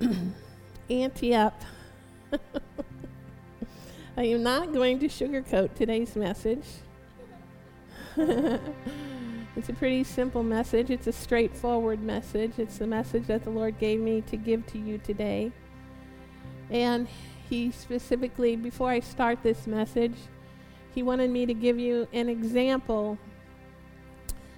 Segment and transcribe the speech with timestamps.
[0.90, 1.62] ante up.
[4.16, 6.64] I am not going to sugarcoat today's message.
[8.16, 10.90] it's a pretty simple message.
[10.90, 12.52] It's a straightforward message.
[12.58, 15.52] It's the message that the Lord gave me to give to you today.
[16.70, 17.08] And
[17.48, 20.16] He specifically, before I start this message,
[20.94, 23.18] He wanted me to give you an example.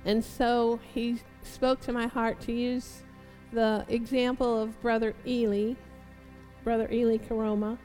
[0.05, 3.03] And so He spoke to my heart to use
[3.53, 5.75] the example of Brother Ely,
[6.65, 7.79] Brother Ely Karoma.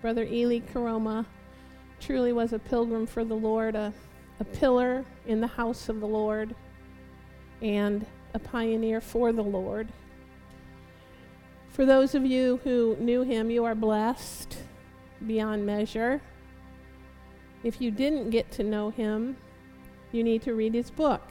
[0.00, 1.26] Brother Ely Karoma
[2.00, 3.92] truly was a pilgrim for the Lord, a,
[4.40, 6.54] a pillar in the house of the Lord,
[7.62, 9.88] and a pioneer for the Lord.
[11.70, 14.58] For those of you who knew him, you are blessed
[15.26, 16.20] beyond measure.
[17.62, 19.36] If you didn't get to know him,
[20.12, 21.22] you need to read his book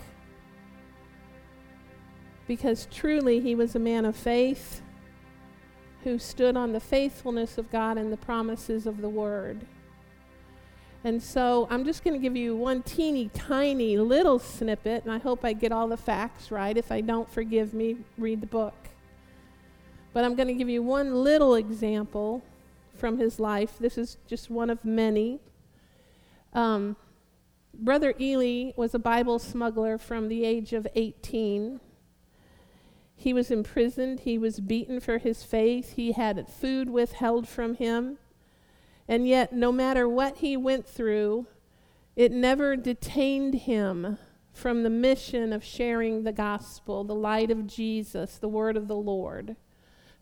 [2.48, 4.82] because truly he was a man of faith
[6.04, 9.66] who stood on the faithfulness of God and the promises of the Word.
[11.04, 15.20] And so I'm just going to give you one teeny tiny little snippet, and I
[15.20, 16.76] hope I get all the facts right.
[16.76, 18.73] If I don't, forgive me, read the book.
[20.14, 22.42] But I'm going to give you one little example
[22.95, 23.78] from his life.
[23.80, 25.39] This is just one of many.
[26.54, 26.95] Um,
[27.73, 31.80] Brother Ely was a Bible smuggler from the age of 18
[33.20, 34.22] he was imprisoned.
[34.22, 35.94] He was beaten for his faith.
[35.94, 38.20] He had food withheld from him.
[39.08, 41.48] And yet, no matter what he went through,
[42.16, 44.20] it never detained him
[44.54, 48.95] from the mission of sharing the gospel, the light of Jesus, the word of the
[48.95, 49.56] Lord,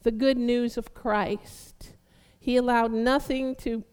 [0.03, 1.95] the good news of Christ.
[2.39, 3.83] He allowed nothing to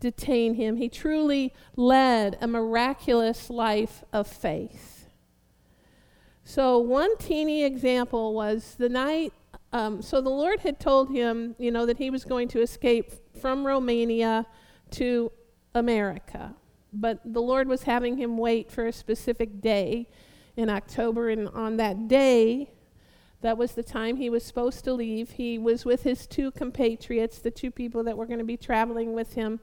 [0.00, 0.76] detain him.
[0.76, 4.97] He truly led a miraculous life of faith.
[6.48, 9.34] So, one teeny example was the night.
[9.70, 13.12] Um, so, the Lord had told him, you know, that he was going to escape
[13.38, 14.46] from Romania
[14.92, 15.30] to
[15.74, 16.54] America.
[16.90, 20.08] But the Lord was having him wait for a specific day
[20.56, 21.28] in October.
[21.28, 22.70] And on that day,
[23.42, 25.32] that was the time he was supposed to leave.
[25.32, 29.12] He was with his two compatriots, the two people that were going to be traveling
[29.12, 29.60] with him,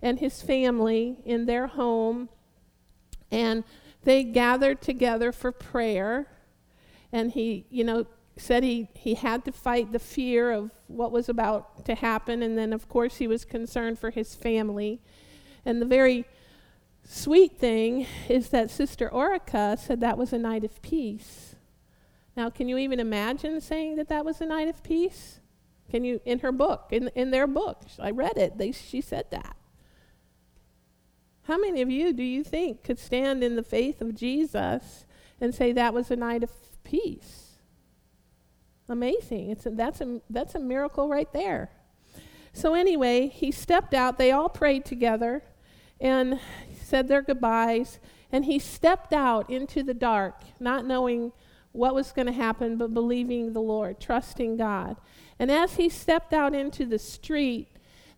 [0.00, 2.30] and his family in their home.
[3.30, 3.64] And
[4.04, 6.26] they gathered together for prayer,
[7.12, 11.28] and he, you know, said he, he had to fight the fear of what was
[11.28, 15.00] about to happen, and then, of course, he was concerned for his family.
[15.64, 16.24] And the very
[17.04, 21.56] sweet thing is that Sister Orica said that was a night of peace.
[22.36, 25.40] Now, can you even imagine saying that that was a night of peace?
[25.90, 29.26] Can you, in her book, in, in their book, I read it, they, she said
[29.30, 29.56] that.
[31.44, 35.06] How many of you do you think could stand in the faith of Jesus
[35.40, 36.50] and say that was a night of
[36.84, 37.58] peace?
[38.88, 39.50] Amazing.
[39.50, 41.70] It's a, that's, a, that's a miracle right there.
[42.52, 44.18] So, anyway, he stepped out.
[44.18, 45.42] They all prayed together
[46.00, 46.38] and
[46.80, 47.98] said their goodbyes.
[48.30, 51.32] And he stepped out into the dark, not knowing
[51.72, 54.96] what was going to happen, but believing the Lord, trusting God.
[55.38, 57.68] And as he stepped out into the street,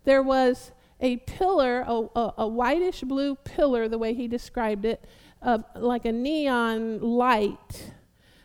[0.05, 0.73] there was
[1.05, 5.05] a pillar, a, a, a whitish blue pillar, the way he described it,
[5.43, 7.93] uh, like a neon light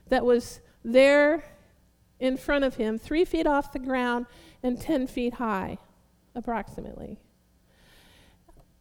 [0.10, 1.46] that was there
[2.20, 4.26] in front of him, three feet off the ground
[4.62, 5.78] and 10 feet high,
[6.36, 7.18] approximately.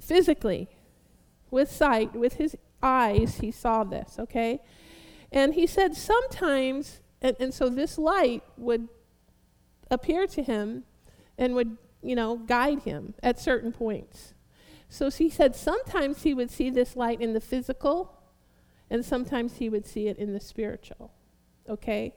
[0.00, 0.68] Physically,
[1.48, 4.60] with sight, with his eyes, he saw this, okay?
[5.30, 8.88] And he said sometimes, and, and so this light would
[9.88, 10.82] appear to him
[11.38, 14.34] and would you know, guide him at certain points.
[14.88, 18.14] So she said sometimes he would see this light in the physical,
[18.91, 21.12] and sometimes he would see it in the spiritual.
[21.69, 22.14] Okay?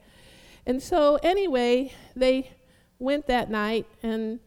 [0.66, 2.52] And so, anyway, they
[3.00, 4.40] went that night and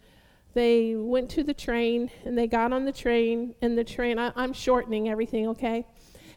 [0.55, 4.33] they went to the train and they got on the train, and the train, I,
[4.37, 5.85] I'm shortening everything, okay?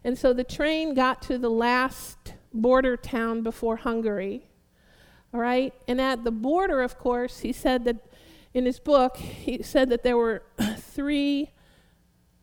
[0.03, 4.47] And so the train got to the last border town before Hungary.
[5.33, 5.73] All right?
[5.87, 7.97] And at the border, of course, he said that
[8.53, 10.43] in his book, he said that there were
[10.77, 11.51] three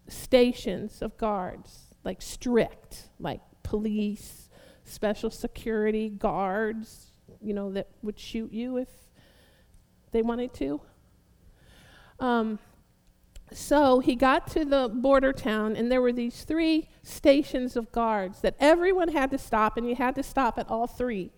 [0.08, 4.48] stations of guards, like strict, like police,
[4.84, 7.10] special security guards,
[7.40, 8.88] you know, that would shoot you if
[10.12, 10.80] they wanted to.
[12.20, 12.58] Um,
[13.52, 18.40] so he got to the border town, and there were these three stations of guards
[18.40, 21.32] that everyone had to stop, and you had to stop at all three.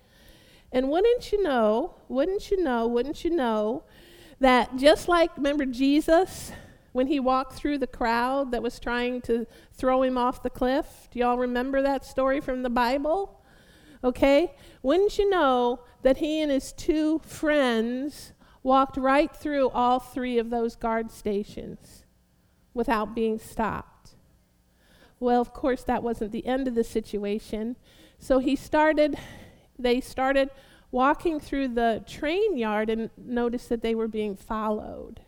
[0.72, 3.84] And wouldn't you know, wouldn't you know, wouldn't you know,
[4.41, 6.53] that just like, remember Jesus
[6.93, 11.09] when he walked through the crowd that was trying to throw him off the cliff?
[11.11, 13.43] Do y'all remember that story from the Bible?
[14.03, 14.55] Okay?
[14.83, 20.50] Wouldn't you know that he and his two friends walked right through all three of
[20.50, 22.05] those guard stations
[22.75, 24.17] without being stopped?
[25.19, 27.77] Well, of course, that wasn't the end of the situation.
[28.19, 29.19] So he started,
[29.79, 30.50] they started
[30.91, 35.21] walking through the train yard and noticed that they were being followed.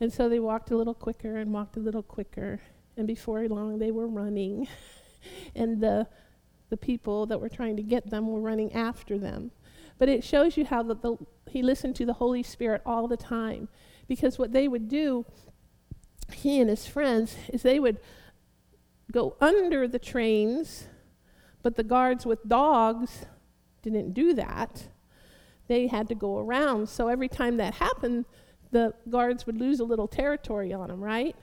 [0.00, 2.60] And so they walked a little quicker and walked a little quicker.
[2.96, 4.68] And before long, they were running.
[5.54, 6.06] and the,
[6.70, 9.50] the people that were trying to get them were running after them.
[9.98, 11.16] But it shows you how the, the,
[11.50, 13.68] he listened to the Holy Spirit all the time.
[14.08, 15.26] Because what they would do,
[16.32, 17.98] he and his friends, is they would
[19.12, 20.84] go under the trains,
[21.62, 23.26] but the guards with dogs
[23.82, 24.88] didn't do that.
[25.68, 26.88] They had to go around.
[26.88, 28.24] So every time that happened,
[28.70, 31.36] the guards would lose a little territory on them, right?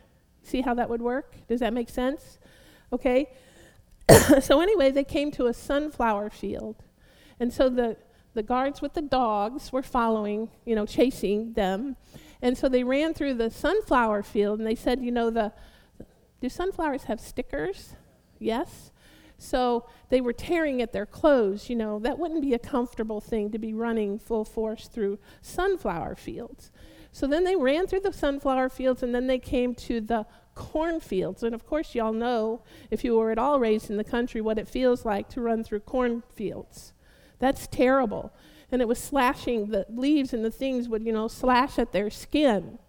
[0.43, 1.35] See how that would work?
[1.47, 2.39] Does that make sense?
[2.91, 3.29] Okay.
[4.41, 6.83] so anyway, they came to a sunflower field.
[7.39, 7.97] And so the,
[8.33, 11.97] the guards with the dogs were following, you know, chasing them.
[12.41, 15.53] And so they ran through the sunflower field and they said, you know, the
[16.39, 17.93] do sunflowers have stickers?
[18.39, 18.91] Yes.
[19.37, 21.69] So they were tearing at their clothes.
[21.69, 26.15] You know, that wouldn't be a comfortable thing to be running full force through sunflower
[26.15, 26.71] fields.
[27.11, 30.25] So then they ran through the sunflower fields and then they came to the
[30.55, 31.43] cornfields.
[31.43, 32.61] And of course, y'all know,
[32.91, 35.63] if you were at all raised in the country, what it feels like to run
[35.63, 36.93] through cornfields.
[37.39, 38.33] That's terrible.
[38.71, 42.09] And it was slashing, the leaves and the things would, you know, slash at their
[42.09, 42.79] skin.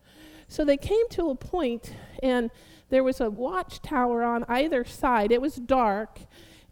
[0.49, 1.93] So they came to a point,
[2.23, 2.51] and
[2.91, 5.31] there was a watchtower on either side.
[5.31, 6.21] It was dark.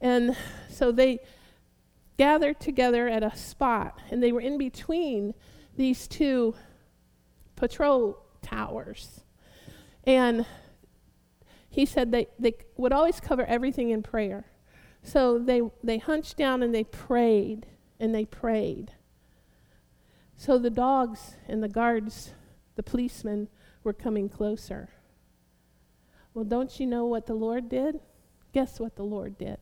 [0.00, 0.36] And
[0.68, 1.20] so they
[2.16, 5.34] gathered together at a spot, and they were in between
[5.76, 6.54] these two
[7.54, 9.20] patrol towers.
[10.04, 10.46] And
[11.68, 14.46] he said they, they would always cover everything in prayer.
[15.02, 17.66] So they, they hunched down and they prayed
[18.00, 18.92] and they prayed.
[20.36, 22.32] So the dogs and the guards,
[22.76, 23.48] the policemen,
[23.84, 24.90] were coming closer.
[26.36, 27.98] Well, don't you know what the Lord did?
[28.52, 29.56] Guess what the Lord did?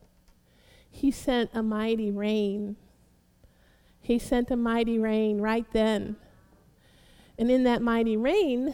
[0.89, 2.75] He sent a mighty rain.
[4.01, 6.17] He sent a mighty rain right then.
[7.39, 8.73] And in that mighty rain,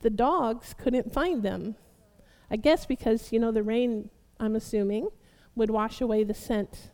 [0.00, 1.74] the dogs couldn't find them.
[2.50, 4.08] I guess because, you know, the rain,
[4.40, 5.10] I'm assuming,
[5.54, 6.92] would wash away the scent.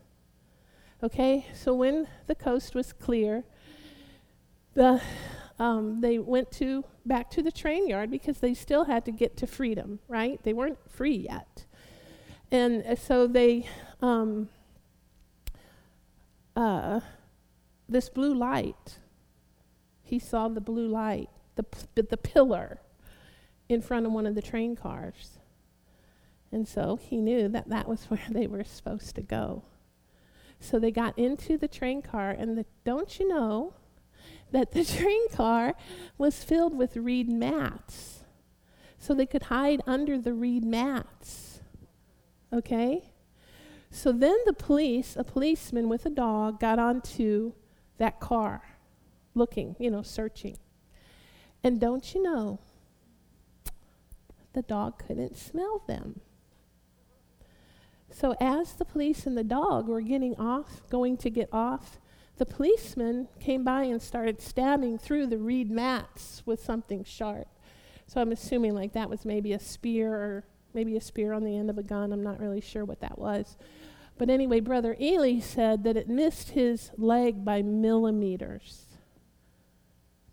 [1.01, 3.45] Okay, so when the coast was clear,
[4.75, 5.01] the,
[5.59, 9.37] um, they went to back to the train yard because they still had to get
[9.39, 10.43] to freedom, right?
[10.43, 11.67] They weren't free yet.
[12.51, 13.69] And uh, so they,
[14.01, 14.49] um,
[16.55, 17.01] uh,
[17.89, 18.99] this blue light
[20.13, 22.83] he saw the blue light, the, p- the pillar
[23.67, 25.39] in front of one of the train cars.
[26.53, 29.63] And so he knew that that was where they were supposed to go.
[30.61, 33.73] So they got into the train car, and the, don't you know
[34.53, 35.75] that the train car
[36.17, 38.21] was filled with reed mats?
[38.99, 41.61] So they could hide under the reed mats.
[42.53, 43.11] Okay?
[43.91, 47.53] So then the police, a policeman with a dog, got onto
[47.99, 48.63] that car
[49.35, 50.57] looking, you know, searching.
[51.65, 52.59] And don't you know,
[54.53, 56.21] the dog couldn't smell them.
[58.11, 61.99] So as the police and the dog were getting off, going to get off,
[62.39, 67.49] the policeman came by and started stabbing through the reed mats with something sharp.
[68.07, 71.57] So I'm assuming like that was maybe a spear or maybe a spear on the
[71.57, 72.13] end of a gun.
[72.13, 73.57] I'm not really sure what that was.
[74.19, 78.87] But anyway, Brother Ely said that it missed his leg by millimeters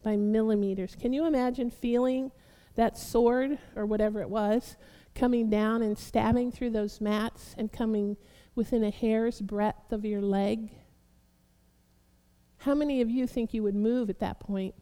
[0.03, 0.95] by millimeters.
[0.95, 2.31] Can you imagine feeling
[2.75, 4.77] that sword or whatever it was
[5.15, 8.15] coming down and stabbing through those mats and coming
[8.55, 10.71] within a hair's breadth of your leg?
[12.59, 14.75] How many of you think you would move at that point?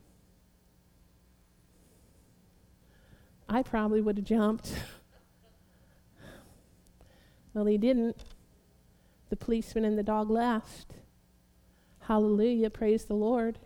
[3.48, 4.74] I probably would have jumped.
[7.54, 8.18] well, he didn't.
[9.30, 10.94] The policeman and the dog left.
[12.02, 12.70] Hallelujah.
[12.70, 13.60] Praise the Lord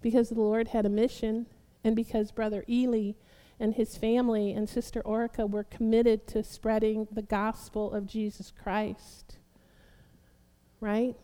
[0.00, 1.46] because the Lord had a mission
[1.82, 3.12] and because Brother Ely
[3.58, 9.38] and his family and Sister Orica were committed to spreading the gospel of Jesus Christ.
[10.80, 11.16] Right?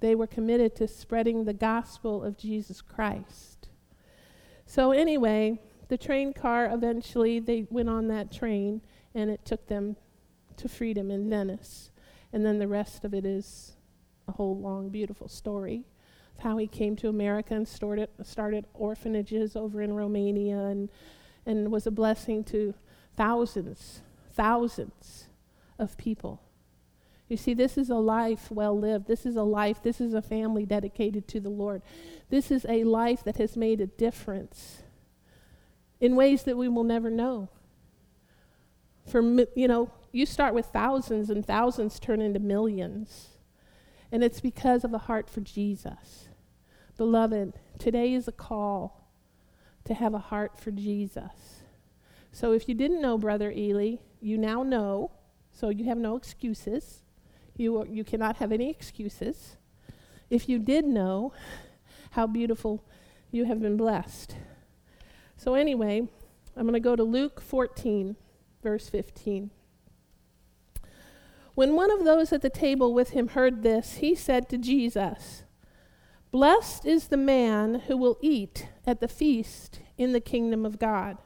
[0.00, 3.68] They were committed to spreading the gospel of Jesus Christ.
[4.66, 8.82] So, anyway, the train car eventually, they went on that train
[9.14, 9.96] and it took them
[10.58, 11.90] to freedom in Venice.
[12.32, 13.76] And then the rest of it is
[14.28, 15.84] a whole long, beautiful story
[16.36, 20.90] of how he came to America and started, started orphanages over in Romania and,
[21.46, 22.74] and was a blessing to
[23.16, 24.02] thousands,
[24.34, 25.28] thousands
[25.78, 26.42] of people.
[27.28, 29.06] You see, this is a life well lived.
[29.06, 31.82] This is a life, this is a family dedicated to the Lord.
[32.30, 34.82] This is a life that has made a difference
[36.00, 37.48] in ways that we will never know.
[39.06, 39.20] For,
[39.54, 43.28] you know, you start with thousands, and thousands turn into millions.
[44.10, 46.28] And it's because of a heart for Jesus.
[46.96, 49.06] Beloved, today is a call
[49.84, 51.62] to have a heart for Jesus.
[52.32, 55.10] So if you didn't know Brother Ely, you now know,
[55.52, 57.02] so you have no excuses.
[57.58, 59.56] You, you cannot have any excuses.
[60.30, 61.32] If you did know,
[62.12, 62.84] how beautiful
[63.30, 64.36] you have been blessed.
[65.36, 66.08] So, anyway,
[66.56, 68.16] I'm going to go to Luke 14,
[68.62, 69.50] verse 15.
[71.54, 75.42] When one of those at the table with him heard this, he said to Jesus,
[76.30, 81.18] Blessed is the man who will eat at the feast in the kingdom of God.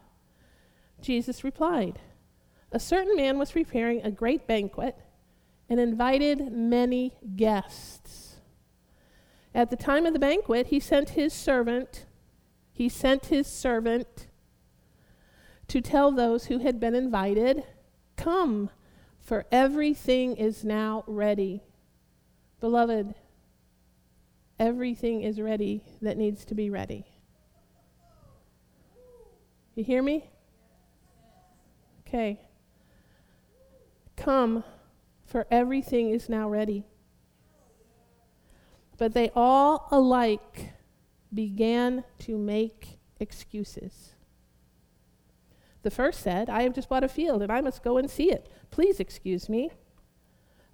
[1.03, 1.99] Jesus replied,
[2.71, 4.97] A certain man was preparing a great banquet
[5.73, 8.37] and invited many guests.
[9.55, 12.05] At the time of the banquet, he sent his servant,
[12.75, 14.29] he sent his servant
[15.69, 17.65] to tell those who had been invited,
[18.17, 18.69] Come,
[19.19, 21.63] for everything is now ready.
[22.61, 23.15] Beloved,
[24.59, 27.07] everything is ready that needs to be ready.
[29.75, 30.29] You hear me?
[32.07, 32.43] Okay.
[34.17, 34.65] Come,
[35.33, 36.85] for everything is now ready.
[38.99, 40.75] But they all alike
[41.33, 44.13] began to make excuses.
[45.81, 48.31] The first said, I have just bought a field and I must go and see
[48.31, 48.53] it.
[48.71, 49.71] Please excuse me.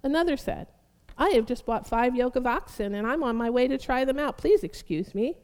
[0.03, 0.67] Another said,
[1.17, 4.03] I have just bought five yoke of oxen and I'm on my way to try
[4.03, 4.37] them out.
[4.37, 5.37] Please excuse me.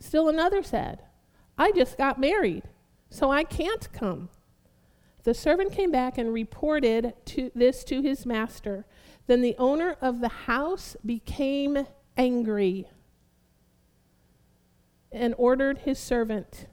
[0.00, 1.02] Still another said,
[1.56, 2.64] I just got married,
[3.08, 4.30] so I can't come.
[5.24, 8.86] The servant came back and reported to this to his master.
[9.26, 12.88] Then the owner of the house became angry
[15.10, 16.66] and ordered his servant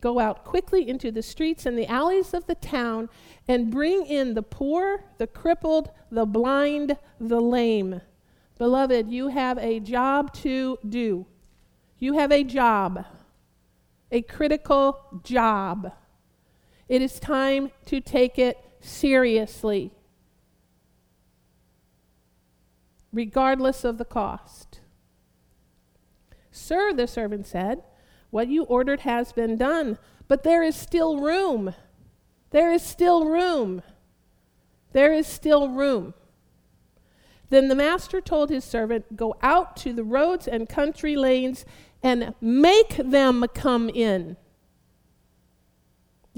[0.00, 3.08] Go out quickly into the streets and the alleys of the town
[3.48, 8.00] and bring in the poor, the crippled, the blind, the lame.
[8.58, 11.26] Beloved, you have a job to do.
[11.98, 13.04] You have a job,
[14.12, 15.92] a critical job.
[16.88, 19.92] It is time to take it seriously,
[23.12, 24.80] regardless of the cost.
[26.50, 27.82] Sir, the servant said,
[28.30, 31.74] what you ordered has been done, but there is still room.
[32.50, 33.82] There is still room.
[34.92, 36.14] There is still room.
[37.50, 41.64] Then the master told his servant, Go out to the roads and country lanes
[42.02, 44.36] and make them come in.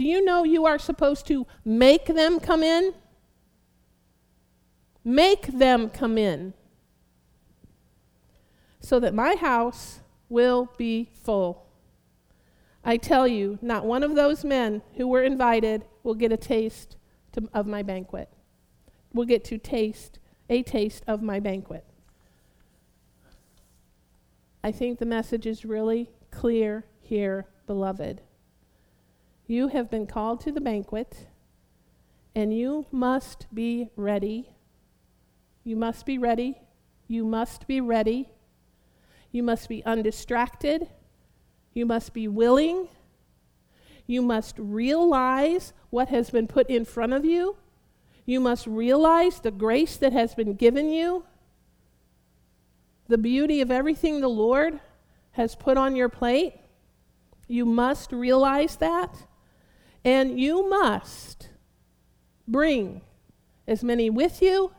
[0.01, 2.95] Do you know you are supposed to make them come in?
[5.05, 6.55] Make them come in
[8.81, 11.67] so that my house will be full.
[12.83, 16.97] I tell you, not one of those men who were invited will get a taste
[17.33, 18.33] to, of my banquet,
[19.13, 21.85] will get to taste a taste of my banquet.
[24.65, 28.23] I think the message is really clear here, beloved.
[29.51, 31.27] You have been called to the banquet,
[32.37, 34.51] and you must be ready.
[35.65, 36.57] You must be ready.
[37.09, 38.29] You must be ready.
[39.33, 40.87] You must be undistracted.
[41.75, 42.91] You must be willing.
[44.07, 47.57] You must realize what has been put in front of you.
[48.25, 51.25] You must realize the grace that has been given you,
[53.09, 54.79] the beauty of everything the Lord
[55.33, 56.55] has put on your plate.
[57.49, 59.27] You must realize that.
[60.05, 61.51] And you must
[62.49, 63.03] bring
[63.67, 64.73] as many with you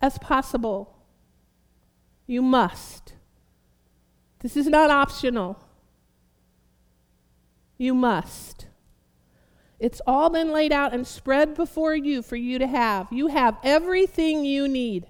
[0.00, 0.96] as possible.
[2.26, 3.14] You must.
[4.40, 5.58] This is not optional.
[7.76, 8.66] You must.
[9.78, 13.06] It's all been laid out and spread before you for you to have.
[13.12, 15.06] You have everything you need.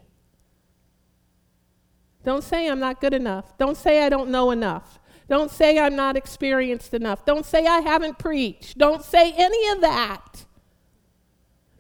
[2.24, 3.56] Don't say I'm not good enough.
[3.56, 5.00] Don't say I don't know enough.
[5.28, 7.24] Don't say I'm not experienced enough.
[7.24, 8.78] Don't say I haven't preached.
[8.78, 10.46] Don't say any of that.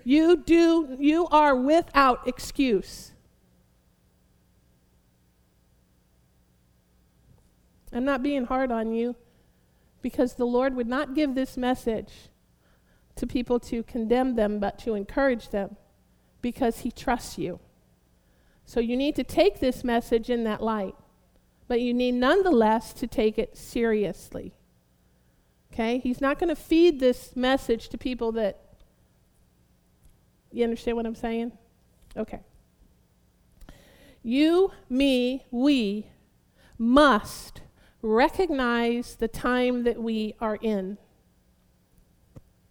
[0.04, 3.12] You do you are without excuse.
[7.92, 9.16] I'm not being hard on you
[10.02, 12.12] because the Lord would not give this message
[13.16, 15.76] to people to condemn them but to encourage them
[16.42, 17.60] because he trusts you.
[18.66, 20.94] So you need to take this message in that light
[21.68, 24.54] but you need nonetheless to take it seriously.
[25.72, 25.98] Okay?
[25.98, 28.64] He's not going to feed this message to people that.
[30.50, 31.52] You understand what I'm saying?
[32.16, 32.40] Okay.
[34.22, 36.06] You, me, we
[36.78, 37.60] must
[38.00, 40.96] recognize the time that we are in.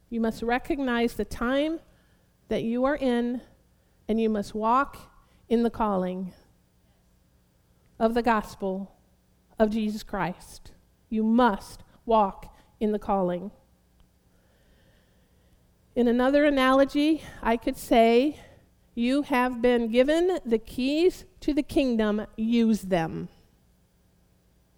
[0.09, 1.79] You must recognize the time
[2.47, 3.41] that you are in,
[4.07, 4.97] and you must walk
[5.49, 6.33] in the calling
[7.99, 8.95] of the gospel
[9.59, 10.71] of Jesus Christ.
[11.09, 13.51] You must walk in the calling.
[15.95, 18.39] In another analogy, I could say,
[18.93, 23.29] You have been given the keys to the kingdom, use them.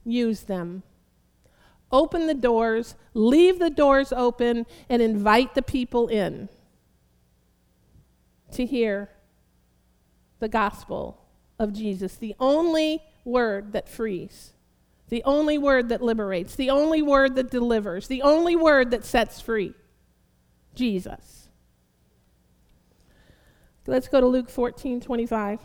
[0.05, 0.83] Use them.
[1.91, 6.47] Open the doors, leave the doors open, and invite the people in
[8.51, 9.09] to hear
[10.39, 11.25] the gospel
[11.57, 14.53] of Jesus, the only word that frees,
[15.09, 19.41] the only word that liberates, the only word that delivers, the only word that sets
[19.41, 19.73] free
[20.75, 21.49] Jesus.
[23.87, 25.61] Let's go to Luke 14 25.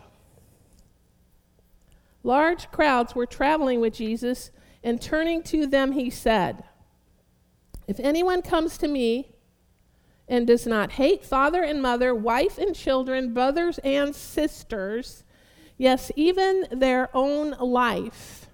[2.23, 4.49] Large crowds were traveling with Jesus,
[4.83, 6.63] and turning to them, he said,
[7.87, 9.35] If anyone comes to me
[10.27, 15.23] and does not hate father and mother, wife and children, brothers and sisters,
[15.77, 18.47] yes, even their own life,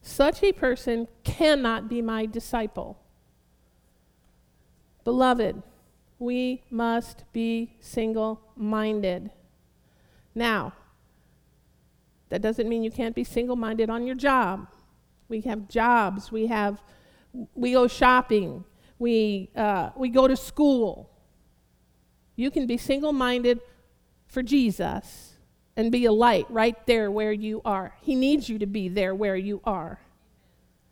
[0.00, 2.98] such a person cannot be my disciple.
[5.04, 5.62] Beloved,
[6.18, 9.30] we must be single minded.
[10.34, 10.72] Now,
[12.28, 14.68] that doesn't mean you can't be single minded on your job.
[15.28, 16.80] We have jobs, we have,
[17.54, 18.64] we go shopping,
[18.98, 21.10] we, uh, we go to school.
[22.36, 23.60] You can be single minded
[24.26, 25.35] for Jesus
[25.76, 27.94] and be a light right there where you are.
[28.00, 30.00] He needs you to be there where you are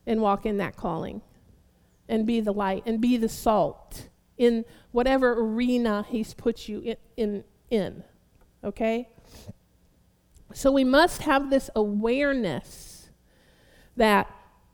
[0.07, 1.23] and walk in that calling
[2.09, 6.97] and be the light and be the salt in whatever arena He's put you in.
[7.17, 8.05] in, in
[8.63, 9.09] okay?
[10.53, 13.09] So we must have this awareness
[13.97, 14.31] that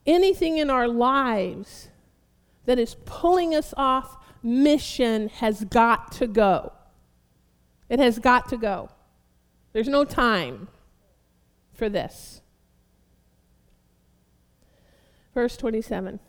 [0.06, 1.88] anything in our lives
[2.66, 6.72] that is pulling us off mission has got to go.
[7.88, 8.90] It has got to go.
[9.72, 10.68] There's no time
[11.72, 12.42] for this.
[15.34, 16.20] Verse 27.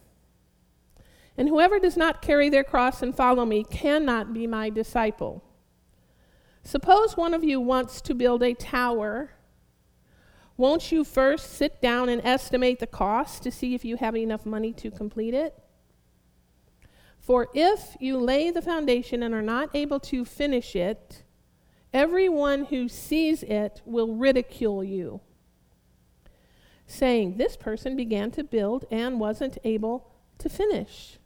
[1.38, 5.44] And whoever does not carry their cross and follow me cannot be my disciple.
[6.64, 9.32] Suppose one of you wants to build a tower.
[10.58, 14.46] Won't you first sit down and estimate the cost to see if you have enough
[14.46, 15.58] money to complete it?
[17.20, 21.24] For if you lay the foundation and are not able to finish it,
[21.94, 25.22] everyone who sees it will ridicule you,
[26.86, 31.18] saying, This person began to build and wasn't able to finish.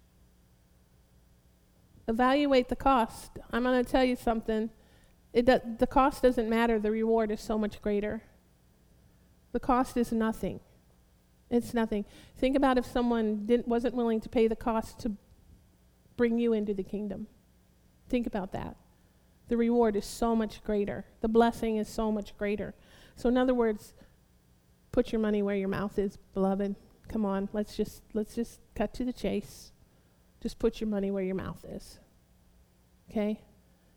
[2.08, 3.40] Evaluate the cost.
[3.52, 4.70] I'm going to tell you something.
[5.34, 8.24] It, the cost doesn't matter, the reward is so much greater.
[9.52, 10.60] The cost is nothing.
[11.50, 12.06] It's nothing.
[12.38, 15.12] Think about if someone didn't, wasn't willing to pay the cost to
[16.18, 17.28] bring you into the kingdom.
[18.10, 18.76] Think about that.
[19.48, 22.74] The reward is so much greater, the blessing is so much greater.
[23.16, 23.94] So, in other words,
[24.92, 26.76] put your money where your mouth is, beloved.
[27.08, 29.72] Come on, let's just let's just cut to the chase.
[30.42, 32.00] Just put your money where your mouth is.
[33.10, 33.42] Okay?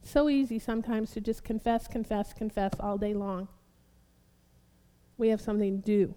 [0.03, 3.49] So easy sometimes to just confess, confess, confess all day long
[5.19, 6.15] we have something to do.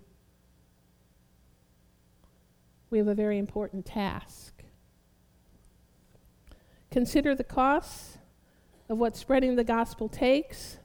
[2.92, 4.64] We have a very important task.
[6.92, 8.18] Consider the costs
[8.92, 10.78] of what spreading the gospel takes,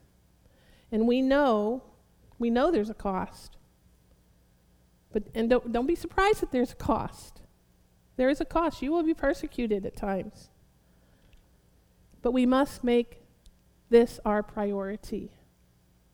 [0.93, 1.83] and we know,
[2.39, 3.57] we know there's a cost.
[5.13, 7.41] But and don't, don't be surprised that there's a cost.
[8.17, 8.81] There is a cost.
[8.81, 10.51] You will be persecuted at times.
[12.23, 13.23] But we must make
[13.91, 15.33] this our priority,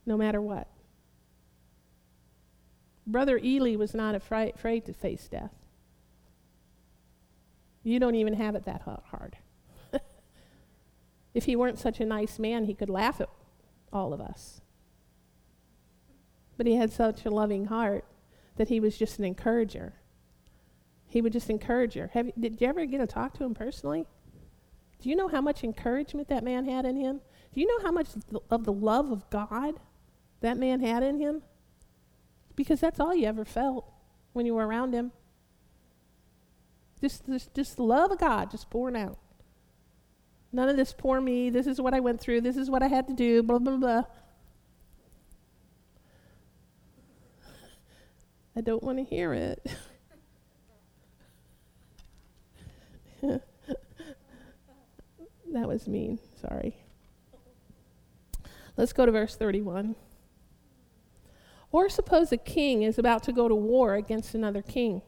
[0.06, 0.68] no matter what.
[3.06, 5.52] Brother Ely was not afraid, afraid to face death.
[7.82, 9.36] You don't even have it that hard.
[11.34, 13.28] If he weren't such a nice man, he could laugh at
[13.92, 14.60] all of us.
[16.56, 18.04] But he had such a loving heart
[18.56, 19.94] that he was just an encourager.
[21.06, 22.10] He would just encourage her.
[22.14, 24.06] Have, did you ever get to talk to him personally?
[25.00, 27.20] Do you know how much encouragement that man had in him?
[27.52, 28.08] Do you know how much
[28.50, 29.74] of the love of God
[30.40, 31.42] that man had in him?
[32.56, 33.90] because that's all you ever felt
[34.32, 35.12] when you were around him.
[37.00, 39.18] Just, just, just the love of God just pouring out.
[40.52, 42.88] None of this poor me, this is what I went through, this is what I
[42.88, 44.02] had to do, blah, blah, blah.
[48.54, 49.66] I don't want to hear it.
[53.22, 53.40] that
[55.52, 56.76] was mean, sorry.
[58.76, 59.94] Let's go to verse 31.
[61.70, 65.00] Or suppose a king is about to go to war against another king.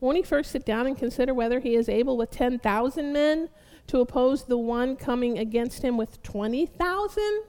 [0.00, 3.48] Won't he first sit down and consider whether he is able with 10,000 men
[3.88, 7.42] to oppose the one coming against him with 20,000?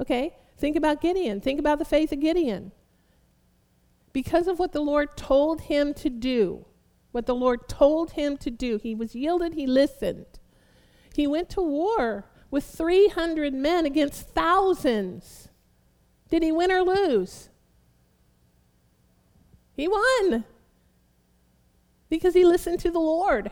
[0.00, 1.40] Okay, think about Gideon.
[1.40, 2.72] Think about the faith of Gideon.
[4.12, 6.64] Because of what the Lord told him to do,
[7.12, 10.26] what the Lord told him to do, he was yielded, he listened.
[11.14, 15.48] He went to war with 300 men against thousands.
[16.30, 17.50] Did he win or lose?
[19.72, 20.44] He won
[22.08, 23.50] because he listened to the Lord.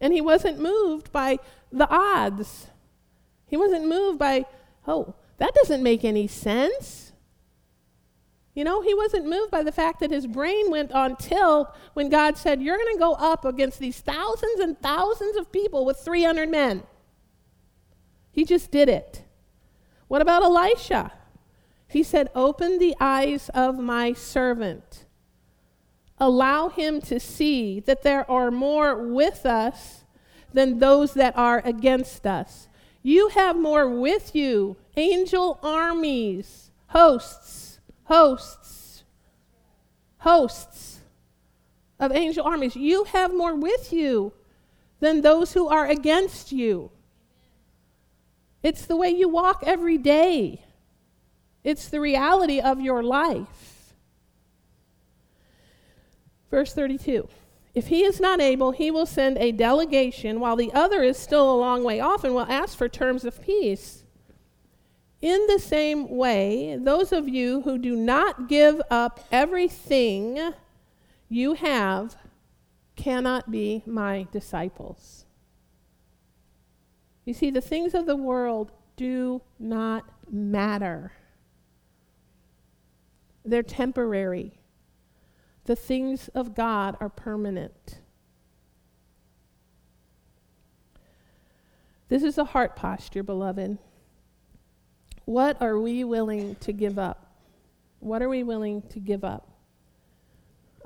[0.00, 1.38] And he wasn't moved by
[1.72, 2.68] the odds.
[3.46, 4.46] He wasn't moved by,
[4.86, 7.12] oh, that doesn't make any sense.
[8.54, 12.08] You know, he wasn't moved by the fact that his brain went on tilt when
[12.08, 15.98] God said, You're going to go up against these thousands and thousands of people with
[15.98, 16.82] 300 men.
[18.32, 19.22] He just did it.
[20.08, 21.12] What about Elisha?
[21.86, 25.04] He said, Open the eyes of my servant
[26.20, 30.04] allow him to see that there are more with us
[30.52, 32.68] than those that are against us.
[33.02, 39.04] You have more with you, angel armies, hosts, hosts,
[40.18, 40.98] hosts
[42.00, 42.76] of angel armies.
[42.76, 44.32] You have more with you
[45.00, 46.90] than those who are against you.
[48.62, 50.64] It's the way you walk every day.
[51.62, 53.77] It's the reality of your life.
[56.50, 57.28] Verse 32
[57.74, 61.52] If he is not able, he will send a delegation while the other is still
[61.52, 64.04] a long way off and will ask for terms of peace.
[65.20, 70.52] In the same way, those of you who do not give up everything
[71.28, 72.16] you have
[72.94, 75.24] cannot be my disciples.
[77.24, 81.12] You see, the things of the world do not matter,
[83.44, 84.57] they're temporary
[85.68, 88.00] the things of God are permanent.
[92.08, 93.76] This is a heart posture, beloved.
[95.26, 97.34] What are we willing to give up?
[98.00, 99.46] What are we willing to give up?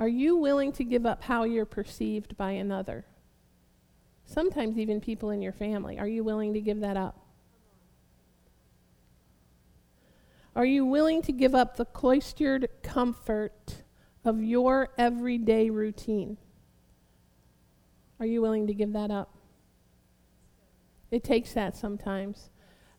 [0.01, 3.05] Are you willing to give up how you're perceived by another?
[4.25, 5.97] Sometimes even people in your family.
[6.01, 7.25] Are you willing to give that up?
[10.57, 13.82] Are you willing to give up the cloistered comfort
[14.24, 16.37] of your everyday routine.
[18.20, 19.35] Are you willing to give that up?
[21.11, 22.50] It takes that sometimes.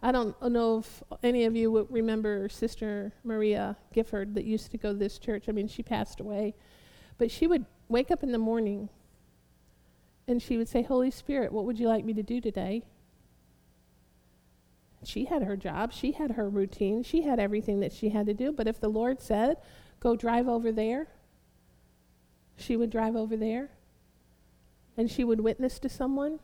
[0.02, 4.78] I don't know if any of you would remember Sister Maria Gifford that used to
[4.78, 5.46] go to this church.
[5.48, 6.56] I mean, she passed away.
[7.18, 8.90] But she would wake up in the morning
[10.28, 12.84] and she would say, Holy Spirit, what would you like me to do today?
[15.06, 18.34] She had her job, she had her routine, she had everything that she had to
[18.34, 18.52] do.
[18.52, 19.58] But if the Lord said,
[20.04, 21.08] go drive over there,
[22.58, 23.70] she would drive over there
[24.98, 26.40] and she would witness to someone.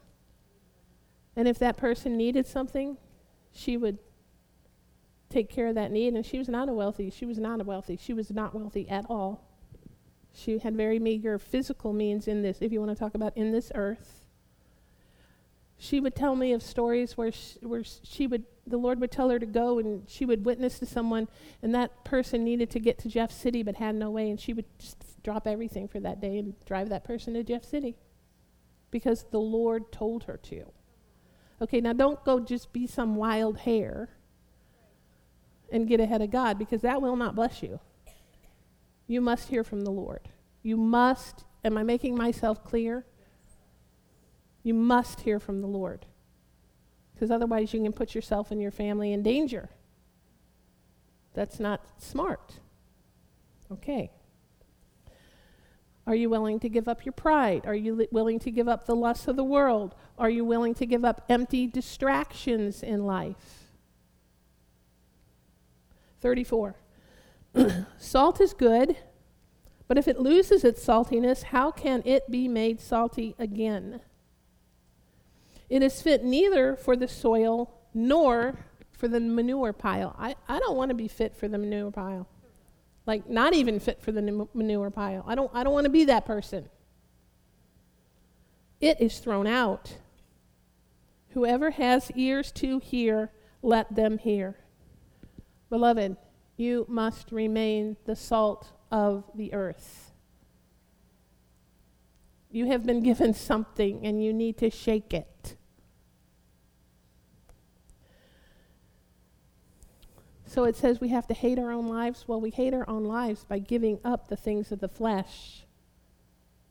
[1.35, 2.97] And if that person needed something,
[3.51, 3.99] she would
[5.29, 6.13] take care of that need.
[6.13, 8.89] And she was not a wealthy, she was not a wealthy, she was not wealthy
[8.89, 9.45] at all.
[10.33, 13.51] She had very meager physical means in this, if you want to talk about in
[13.51, 14.25] this earth.
[15.77, 19.29] She would tell me of stories where she, where she would the Lord would tell
[19.29, 21.27] her to go and she would witness to someone,
[21.61, 24.53] and that person needed to get to Jeff City but had no way, and she
[24.53, 27.97] would just drop everything for that day and drive that person to Jeff City
[28.91, 30.65] because the Lord told her to.
[31.61, 34.09] Okay, now don't go just be some wild hare
[35.71, 37.79] and get ahead of God because that will not bless you.
[39.07, 40.29] You must hear from the Lord.
[40.61, 43.05] You must, am I making myself clear?
[44.63, 46.05] You must hear from the Lord
[47.19, 49.67] because otherwise you can put yourself and your family in danger.
[51.33, 52.59] That's not smart.
[53.69, 54.09] Okay.
[56.07, 57.65] Are you willing to give up your pride?
[57.65, 59.95] Are you li- willing to give up the lusts of the world?
[60.17, 63.65] Are you willing to give up empty distractions in life?
[66.21, 66.77] 34.
[67.97, 68.95] Salt is good,
[69.89, 73.99] but if it loses its saltiness, how can it be made salty again?
[75.69, 78.59] It is fit neither for the soil nor
[78.91, 80.15] for the manure pile.
[80.17, 82.27] I, I don't want to be fit for the manure pile.
[83.05, 85.23] Like, not even fit for the manure pile.
[85.25, 86.69] I don't, I don't want to be that person.
[88.81, 89.95] It is thrown out.
[91.29, 94.57] Whoever has ears to hear, let them hear.
[95.69, 96.17] Beloved,
[96.57, 100.11] you must remain the salt of the earth.
[102.51, 105.55] You have been given something and you need to shake it.
[110.49, 112.25] So it says we have to hate our own lives.
[112.27, 115.63] Well, we hate our own lives by giving up the things of the flesh.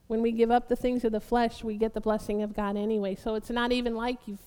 [0.07, 2.75] When we give up the things of the flesh, we get the blessing of God
[2.75, 3.15] anyway.
[3.15, 4.37] So it's not even like you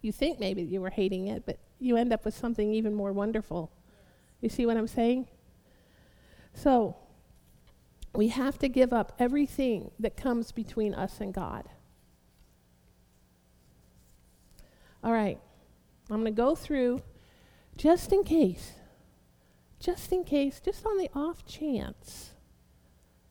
[0.00, 3.12] you think maybe you were hating it, but you end up with something even more
[3.12, 3.70] wonderful.
[4.40, 5.28] You see what I'm saying?
[6.52, 6.96] So,
[8.12, 11.68] we have to give up everything that comes between us and God.
[15.04, 15.38] All right.
[16.10, 17.02] I'm going to go through
[17.82, 18.74] just in case,
[19.80, 22.30] just in case, just on the off chance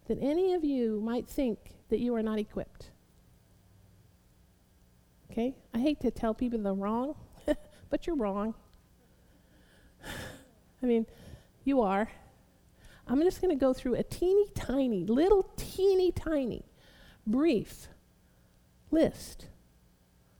[0.09, 2.91] that any of you might think that you are not equipped.
[5.31, 5.55] Okay?
[5.73, 7.15] I hate to tell people they're wrong,
[7.89, 8.53] but you're wrong.
[10.83, 11.05] I mean,
[11.63, 12.11] you are.
[13.07, 16.65] I'm just going to go through a teeny tiny, little teeny tiny,
[17.25, 17.87] brief
[18.91, 19.47] list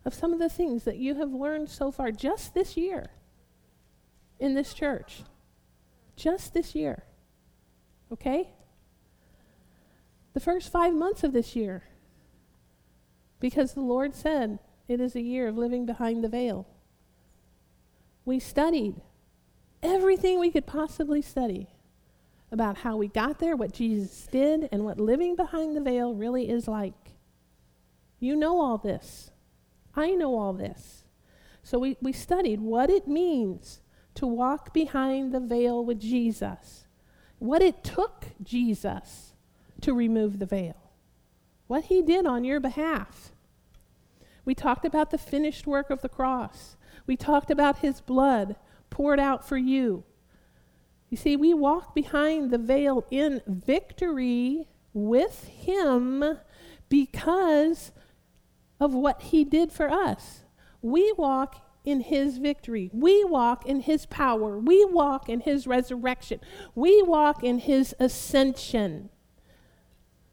[0.03, 3.11] of some of the things that you have learned so far just this year
[4.41, 5.21] in this church.
[6.17, 7.03] Just this year.
[8.11, 8.49] Okay?
[10.33, 11.83] The first five months of this year.
[13.39, 16.67] Because the Lord said it is a year of living behind the veil.
[18.25, 18.95] We studied
[19.81, 21.69] everything we could possibly study
[22.51, 26.49] about how we got there, what Jesus did, and what living behind the veil really
[26.49, 27.13] is like.
[28.19, 29.31] You know all this.
[29.95, 31.03] I know all this.
[31.63, 33.81] So we, we studied what it means
[34.15, 36.85] to walk behind the veil with Jesus,
[37.39, 39.33] what it took Jesus
[39.81, 40.91] to remove the veil,
[41.67, 43.31] what he did on your behalf.
[44.45, 46.75] We talked about the finished work of the cross.
[47.07, 48.55] We talked about his blood
[48.89, 50.03] poured out for you.
[51.09, 56.39] You see, we walk behind the veil in victory with him
[56.89, 57.91] because
[58.79, 60.43] of what he did for us.
[60.81, 62.89] We walk in his victory.
[62.93, 64.59] We walk in his power.
[64.59, 66.39] We walk in his resurrection.
[66.75, 69.09] We walk in his ascension.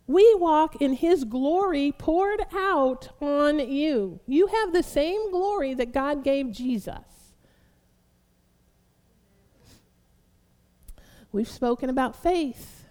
[0.06, 4.20] We walk in his glory poured out on you.
[4.26, 6.98] You have the same glory that God gave Jesus.
[11.30, 12.84] We've spoken about faith,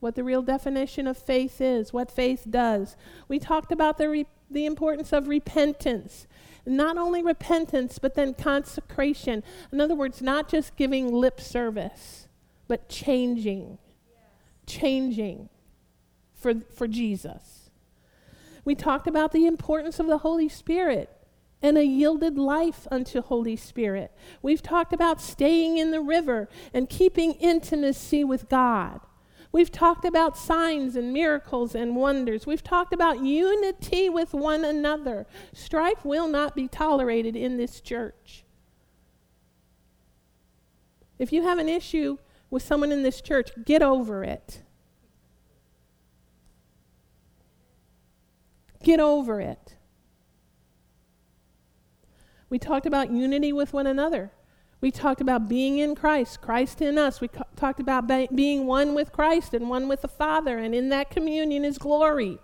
[0.00, 2.96] what the real definition of faith is, what faith does.
[3.28, 6.26] We talked about the, re- the importance of repentance.
[6.66, 9.42] Not only repentance, but then consecration.
[9.72, 12.28] In other words, not just giving lip service,
[12.68, 13.78] but changing.
[14.66, 15.50] Changing
[16.34, 17.70] for, for Jesus.
[18.64, 21.10] We talked about the importance of the Holy Spirit
[21.60, 24.12] and a yielded life unto Holy Spirit.
[24.42, 29.00] We've talked about staying in the river and keeping intimacy with God.
[29.54, 32.44] We've talked about signs and miracles and wonders.
[32.44, 35.28] We've talked about unity with one another.
[35.52, 38.42] Strife will not be tolerated in this church.
[41.20, 42.18] If you have an issue
[42.50, 44.62] with someone in this church, get over it.
[48.82, 49.76] Get over it.
[52.50, 54.32] We talked about unity with one another.
[54.84, 57.18] We talked about being in Christ, Christ in us.
[57.18, 60.90] We talked about be- being one with Christ and one with the Father, and in
[60.90, 62.38] that communion is glory.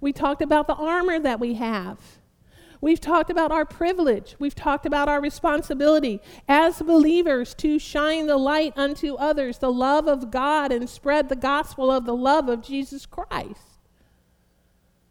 [0.00, 2.00] We talked about the armor that we have.
[2.80, 4.34] We've talked about our privilege.
[4.40, 10.08] We've talked about our responsibility as believers to shine the light unto others, the love
[10.08, 13.78] of God, and spread the gospel of the love of Jesus Christ.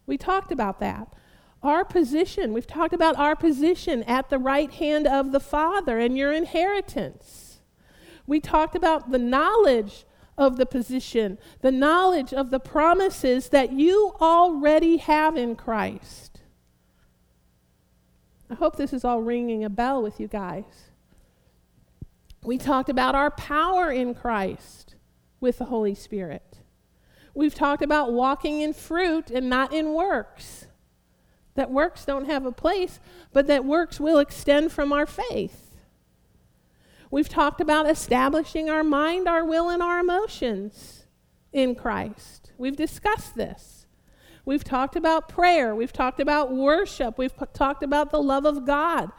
[0.06, 1.08] We talked about that.
[1.62, 6.16] Our position, we've talked about our position at the right hand of the Father and
[6.16, 7.60] your inheritance.
[8.26, 10.04] We talked about the knowledge
[10.36, 16.40] of the position, the knowledge of the promises that you already have in Christ.
[18.48, 20.92] I hope this is all ringing a bell with you guys.
[22.44, 24.94] We talked about our power in Christ
[25.40, 26.60] with the Holy Spirit.
[27.34, 30.67] We've talked about walking in fruit and not in works
[31.58, 33.00] that works don't have a place,
[33.32, 35.74] but that works will extend from our faith.
[37.10, 41.06] We've talked about establishing our mind, our will, and our emotions
[41.52, 42.52] in Christ.
[42.58, 43.86] We've discussed this.
[44.44, 45.74] We've talked about prayer.
[45.74, 47.18] We've talked about worship.
[47.18, 49.10] We've p- talked about the love of God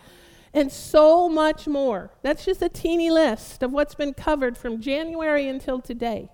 [0.54, 2.14] and so much more.
[2.22, 6.30] That's just a teeny list of what's been covered from January until today.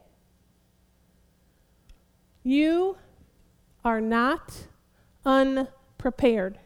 [2.44, 2.98] You
[3.84, 4.68] are not
[5.26, 6.60] un prepared.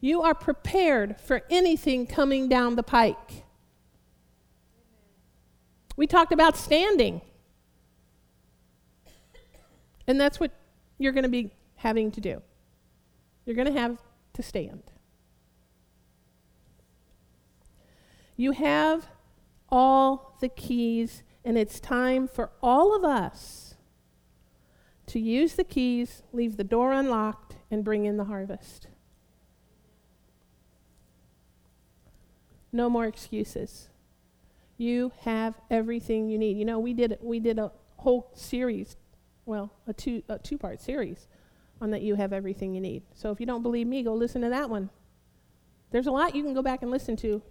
[0.00, 3.44] You are prepared for anything coming down the pike.
[5.96, 7.20] We talked about standing.
[10.06, 10.50] And that's what
[10.98, 12.42] you're going to be having to do.
[13.44, 13.98] You're going to have
[14.34, 14.82] to stand.
[18.36, 19.08] You have
[19.68, 23.74] all the keys, and it's time for all of us
[25.06, 28.86] to use the keys, leave the door unlocked, and bring in the harvest.
[32.70, 33.88] No more excuses.
[34.76, 36.56] You have everything you need.
[36.58, 38.96] You know, we did we did a whole series,
[39.46, 41.26] well, a two a two part series
[41.80, 43.02] on that you have everything you need.
[43.14, 44.90] So if you don't believe me, go listen to that one.
[45.90, 47.42] There's a lot you can go back and listen to.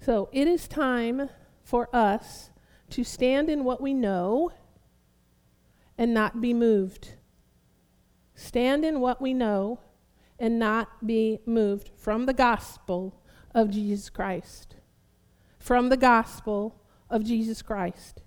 [0.00, 1.30] So it is time
[1.64, 2.50] for us
[2.90, 4.52] to stand in what we know
[5.98, 7.14] and not be moved.
[8.36, 9.80] Stand in what we know
[10.38, 13.20] and not be moved from the gospel
[13.54, 14.76] of Jesus Christ.
[15.58, 18.20] From the gospel of Jesus Christ.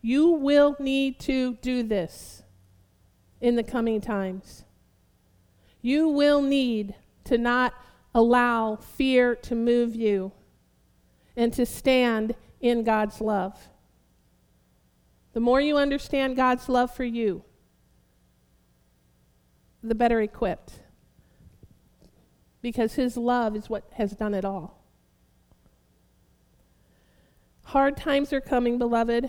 [0.00, 2.44] You will need to do this
[3.40, 4.64] in the coming times.
[5.82, 7.74] You will need to not
[8.14, 10.30] allow fear to move you
[11.36, 13.68] and to stand in God's love.
[15.32, 17.42] The more you understand God's love for you,
[19.88, 20.80] the better equipped
[22.62, 24.82] because his love is what has done it all.
[27.64, 29.28] Hard times are coming, beloved,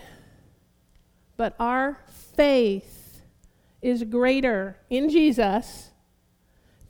[1.36, 3.22] but our faith
[3.82, 5.90] is greater in Jesus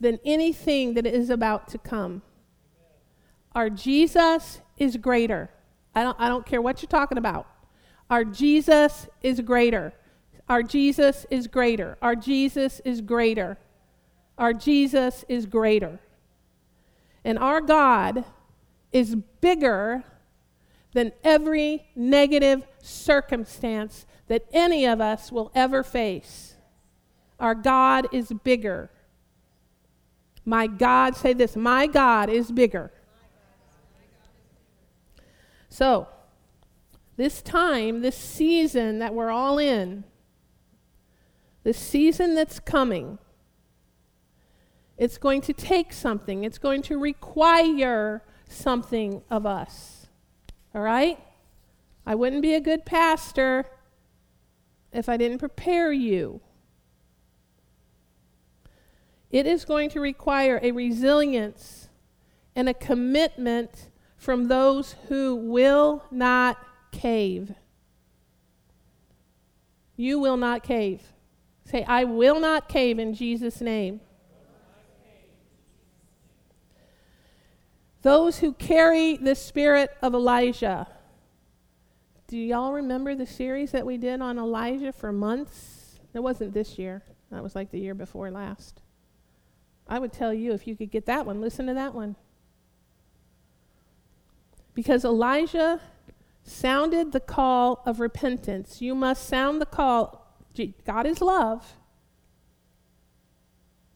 [0.01, 2.23] than anything that is about to come.
[3.55, 5.51] Our Jesus is greater.
[5.95, 7.47] I don't, I don't care what you're talking about.
[8.09, 9.93] Our Jesus is greater.
[10.49, 11.99] Our Jesus is greater.
[12.01, 13.59] Our Jesus is greater.
[14.39, 15.99] Our Jesus is greater.
[17.25, 18.25] And our God
[18.93, 20.05] is bigger
[20.93, 26.55] than every negative circumstance that any of us will ever face.
[27.39, 28.91] Our God is bigger.
[30.45, 32.91] My God, say this, my God is bigger.
[35.69, 36.09] So,
[37.17, 40.05] this time, this season that we're all in,
[41.69, 43.19] this season that's coming,
[44.97, 50.07] it's going to take something, it's going to require something of us.
[50.75, 51.19] All right?
[52.07, 53.67] I wouldn't be a good pastor
[54.95, 56.41] if I didn't prepare you.
[59.31, 61.91] It is going to require a resilience
[62.57, 66.57] and a commitment from those who will not
[66.93, 67.53] cave.
[69.97, 71.03] You will not cave.
[71.71, 74.01] Say, I will not cave in Jesus' name.
[78.01, 80.89] Those who carry the spirit of Elijah.
[82.27, 86.01] Do y'all remember the series that we did on Elijah for months?
[86.15, 87.03] It wasn't this year.
[87.31, 88.81] That was like the year before last.
[89.87, 92.17] I would tell you if you could get that one, listen to that one.
[94.73, 95.83] Because Elijah
[96.45, 98.81] sounded the call of repentance.
[98.81, 100.28] You must sound the call.
[100.67, 101.75] God is love.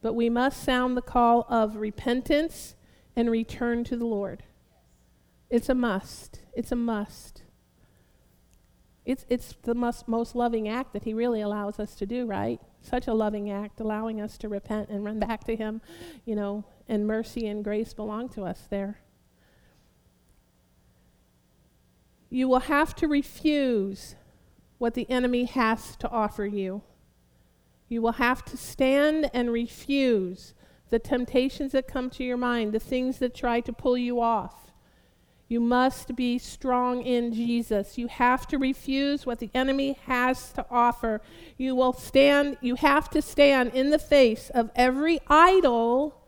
[0.01, 2.75] But we must sound the call of repentance
[3.15, 4.43] and return to the Lord.
[5.49, 6.41] It's a must.
[6.55, 7.43] It's a must.
[9.05, 12.61] It's, it's the most, most loving act that He really allows us to do, right?
[12.81, 15.81] Such a loving act, allowing us to repent and run back to Him,
[16.25, 19.01] you know, and mercy and grace belong to us there.
[22.31, 24.15] You will have to refuse
[24.83, 26.83] what the enemy has to offer you.
[27.89, 30.55] You will have to stand and refuse
[30.91, 34.73] the temptations that come to your mind, the things that try to pull you off.
[35.47, 37.97] You must be strong in Jesus.
[37.97, 41.21] You have to refuse what the enemy has to offer.
[41.57, 46.21] You will stand, you have to stand in the face of every idol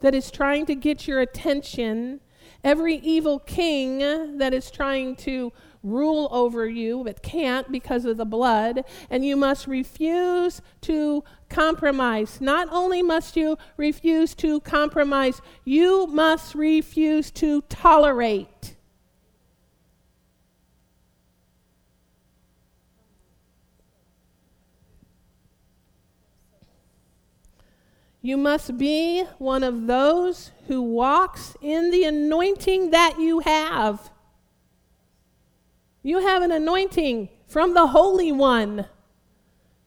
[0.00, 2.20] that is trying to get your attention,
[2.64, 5.52] every evil king that is trying to
[5.82, 12.40] rule over you but can't because of the blood, and you must refuse to compromise.
[12.40, 18.76] Not only must you refuse to compromise, you must refuse to tolerate.
[28.24, 34.11] You must be one of those who walks in the anointing that you have.
[36.02, 38.86] You have an anointing from the Holy One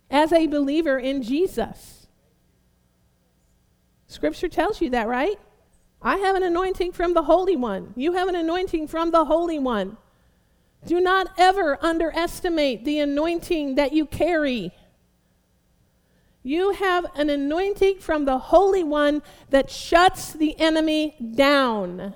[0.10, 2.08] as a believer in Jesus.
[4.08, 5.38] Scripture tells you that, right?
[6.02, 7.94] I have an anointing from the Holy One.
[7.96, 9.98] You have an anointing from the Holy One.
[10.86, 14.72] Do not ever underestimate the anointing that you carry.
[16.44, 22.14] You have an anointing from the Holy One that shuts the enemy down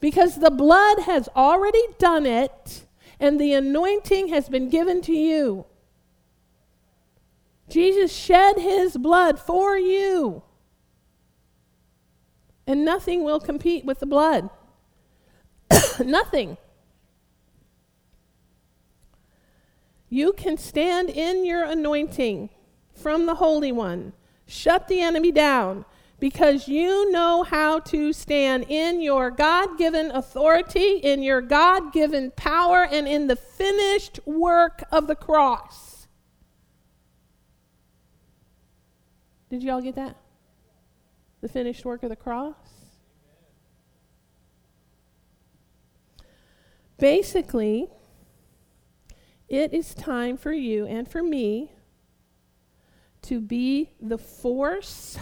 [0.00, 2.86] Because the blood has already done it,
[3.20, 5.66] and the anointing has been given to you.
[7.68, 10.42] Jesus shed his blood for you.
[12.66, 14.50] And nothing will compete with the blood.
[16.04, 16.56] nothing.
[20.08, 22.50] You can stand in your anointing
[22.94, 24.12] from the Holy One.
[24.46, 25.84] Shut the enemy down
[26.20, 32.32] because you know how to stand in your God given authority, in your God given
[32.32, 36.08] power, and in the finished work of the cross.
[39.48, 40.16] Did you all get that?
[41.40, 42.56] The finished work of the cross?
[46.98, 47.88] Basically,
[49.48, 51.70] it is time for you and for me
[53.22, 55.18] to be the force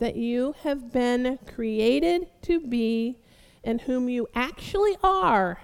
[0.00, 3.18] that you have been created to be
[3.62, 5.60] and whom you actually are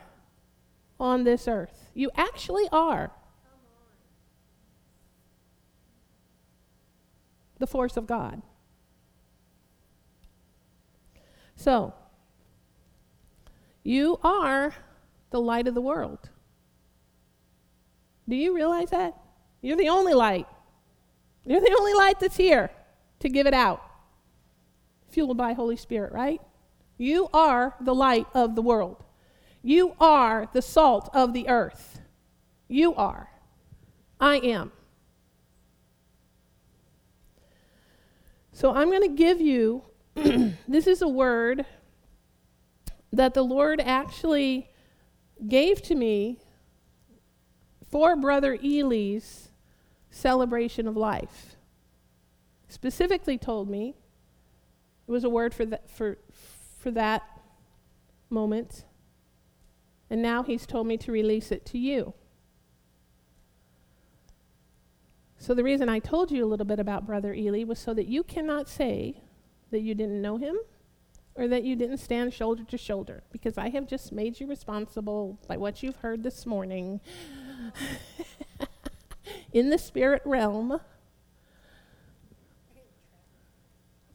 [1.01, 1.91] on this earth.
[1.95, 3.11] You actually are.
[7.59, 8.43] The force of God.
[11.57, 11.95] So,
[13.83, 14.75] you are
[15.31, 16.29] the light of the world.
[18.29, 19.17] Do you realize that?
[19.63, 20.47] You're the only light.
[21.47, 22.71] You're the only light that's here
[23.21, 23.86] to give it out.
[25.17, 26.43] Fueled by Holy Spirit, right?
[26.99, 29.03] You are the light of the world.
[29.63, 32.03] You are the salt of the earth.
[32.69, 33.31] You are.
[34.21, 34.73] I am.
[38.53, 39.85] So I'm going to give you
[40.69, 41.65] this is a word
[43.11, 44.69] that the Lord actually
[45.49, 46.41] gave to me
[47.91, 49.49] for Brother Ely's
[50.11, 51.57] celebration of life.
[52.69, 53.95] Specifically told me
[55.07, 56.19] it was a word for, that for,
[56.79, 57.23] for that
[58.29, 58.85] moment.
[60.11, 62.15] And now he's told me to release it to you.
[65.39, 68.07] So, the reason I told you a little bit about Brother Ely was so that
[68.07, 69.23] you cannot say
[69.71, 70.57] that you didn't know him
[71.35, 75.39] or that you didn't stand shoulder to shoulder, because I have just made you responsible
[75.47, 77.01] by what you've heard this morning
[79.53, 80.81] in the spirit realm.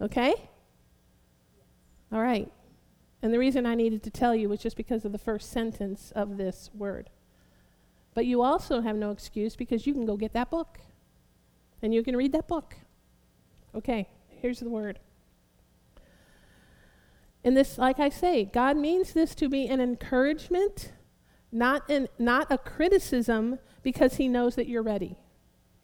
[0.01, 0.33] Okay?
[2.11, 2.51] All right.
[3.21, 6.11] And the reason I needed to tell you was just because of the first sentence
[6.15, 7.09] of this word.
[8.13, 10.79] But you also have no excuse because you can go get that book
[11.81, 12.75] and you can read that book.
[13.73, 14.99] Okay, here's the word.
[17.43, 20.91] And this, like I say, God means this to be an encouragement,
[21.51, 25.17] not, an, not a criticism, because He knows that you're ready.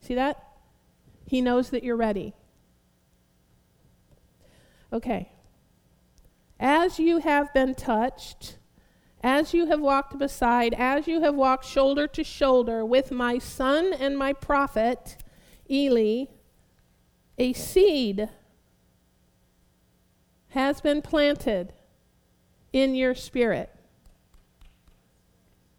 [0.01, 0.43] See that?
[1.25, 2.34] He knows that you're ready.
[4.93, 5.32] Okay.
[6.59, 8.57] As you have been touched,
[9.21, 13.93] as you have walked beside, as you have walked shoulder to shoulder with my son
[13.93, 15.17] and my prophet,
[15.69, 16.25] Eli,
[17.37, 18.29] a seed
[20.49, 21.73] has been planted
[22.73, 23.69] in your spirit.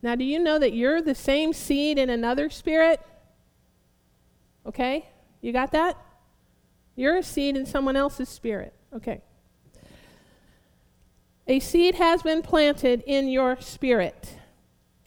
[0.03, 3.01] Now, do you know that you're the same seed in another spirit?
[4.65, 5.09] Okay?
[5.41, 5.97] You got that?
[6.95, 8.75] You're a seed in someone else's spirit.
[8.95, 9.23] Okay.
[11.49, 14.39] A seed has been planted in your spirit.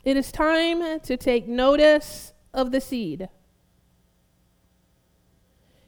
[0.03, 3.29] It is time to take notice of the seed.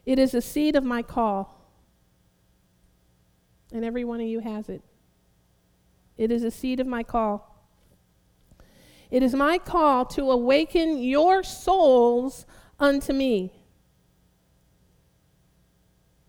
[0.06, 1.64] It is a seed of my call
[3.74, 4.84] and every one of you has it.
[6.16, 7.50] It is a seed of my call.
[9.10, 12.46] It is my call to awaken your souls
[12.80, 13.52] unto me.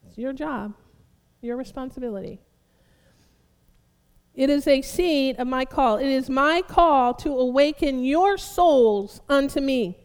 [0.09, 0.75] It's your job,
[1.43, 2.41] your responsibility.
[4.35, 5.97] It is a seed of my call.
[5.97, 9.99] It is my call to awaken your souls unto me.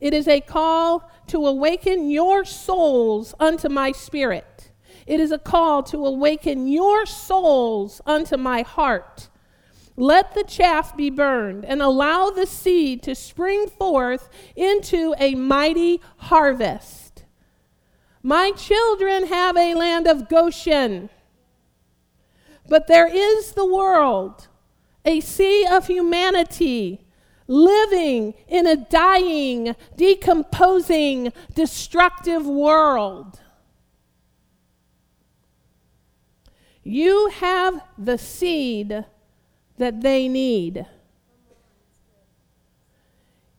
[0.00, 4.72] It is a call to awaken your souls unto my spirit.
[5.06, 9.28] It is a call to awaken your souls unto my heart.
[9.96, 16.00] Let the chaff be burned and allow the seed to spring forth into a mighty
[16.16, 17.24] harvest.
[18.22, 21.10] My children have a land of Goshen,
[22.72, 24.48] but there is the world,
[25.04, 27.04] a sea of humanity
[27.46, 33.40] living in a dying, decomposing, destructive world.
[36.82, 39.04] You have the seed
[39.76, 40.86] that they need.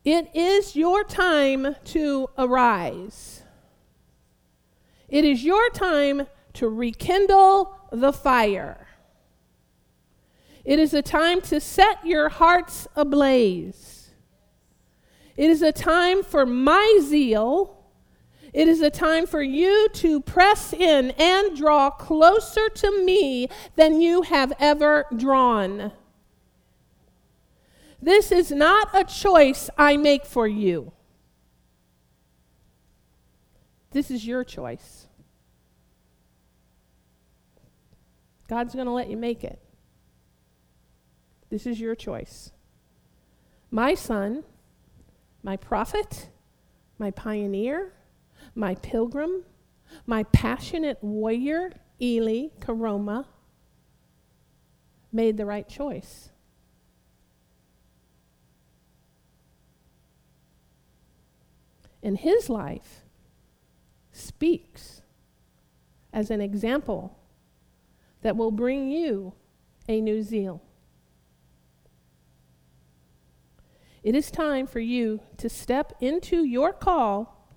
[0.04, 3.44] It is your time to arise.
[5.08, 8.83] It is your time to rekindle the fire.
[10.66, 14.12] It is a time to set your hearts ablaze.
[15.36, 17.84] It is a time for my zeal.
[18.54, 24.00] It is a time for you to press in and draw closer to me than
[24.00, 25.92] you have ever drawn.
[28.00, 30.92] This is not a choice I make for you.
[33.92, 35.08] This is your choice.
[38.48, 39.63] God's going to let you make it.
[41.54, 42.52] This is your choice.
[43.70, 44.44] My son,
[45.44, 46.30] my prophet,
[46.98, 47.94] my pioneer,
[48.56, 49.44] my pilgrim,
[50.08, 53.28] my passionate warrior, Eli Karoma,
[55.12, 56.32] made the right choice.
[62.02, 63.04] In his life,
[64.12, 65.04] speaks
[66.12, 67.16] as an example
[68.24, 69.34] that will bring you
[69.88, 70.60] a new zeal.
[74.04, 77.50] It is time for you to step into your call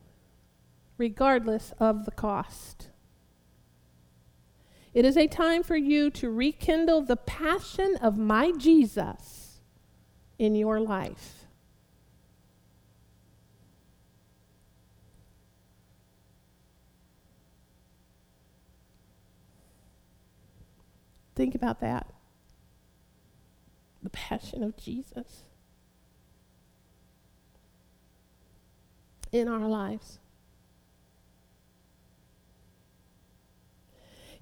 [0.96, 2.88] regardless of the cost.
[4.94, 9.60] It is a time for you to rekindle the passion of my Jesus
[10.38, 11.46] in your life.
[21.34, 22.10] Think about that.
[24.02, 25.45] The passion of Jesus
[29.38, 30.18] in our lives.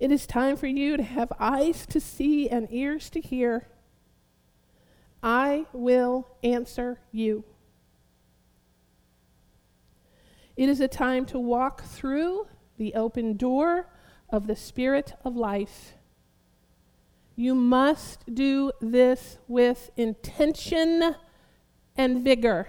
[0.01, 3.69] It is time for you to have eyes to see and ears to hear.
[5.23, 7.45] I will answer you.
[10.57, 13.89] It is a time to walk through the open door
[14.29, 15.95] of the Spirit of life.
[17.37, 21.17] You must do this with intention
[21.97, 22.69] and vigor.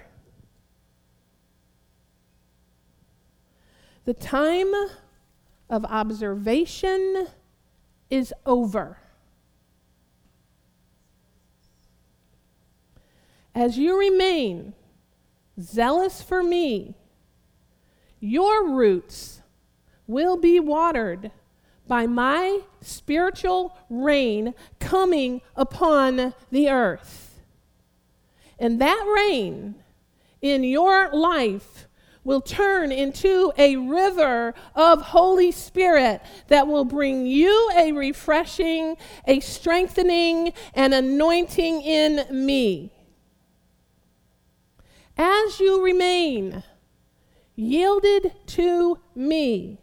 [4.06, 4.72] The time
[5.70, 7.28] of observation
[8.10, 9.00] is over.
[13.56, 14.74] As you remain
[15.60, 16.94] zealous for me,
[18.20, 19.42] your roots
[20.08, 21.32] will be watered
[21.88, 27.40] by my spiritual rain coming upon the earth.
[28.60, 29.76] And that rain
[30.42, 31.85] in your life
[32.26, 39.40] will turn into a river of Holy Spirit that will bring you a refreshing, a
[39.40, 42.92] strengthening, and anointing in me.
[45.18, 46.64] As you remain
[47.56, 49.80] yielded to me,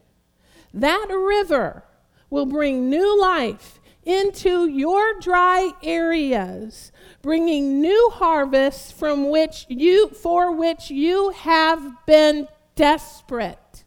[0.74, 1.84] that river
[2.28, 10.53] will bring new life into your dry areas, bringing new harvests from which you for
[10.53, 13.84] which you have been desperate.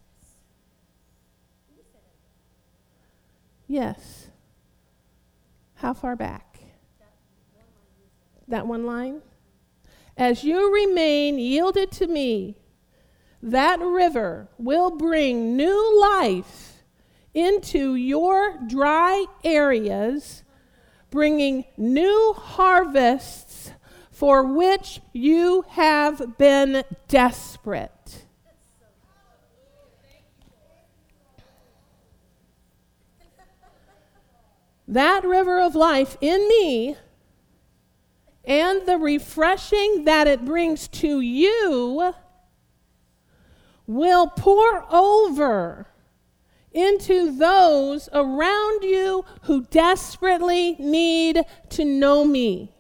[3.68, 4.28] Yes.
[5.76, 6.60] How far back?
[8.48, 9.22] That one line?
[10.18, 12.56] As you remain yielded to me,
[13.42, 16.75] that river will bring new life
[17.36, 20.44] into your dry areas,
[21.12, 23.72] bringing new harvests
[24.10, 28.26] for which you have been desperate.
[34.88, 36.96] That river of life in me
[38.46, 42.14] and the refreshing that it brings to you
[43.88, 45.88] will pour over
[46.76, 52.76] into those around you who desperately need to know me.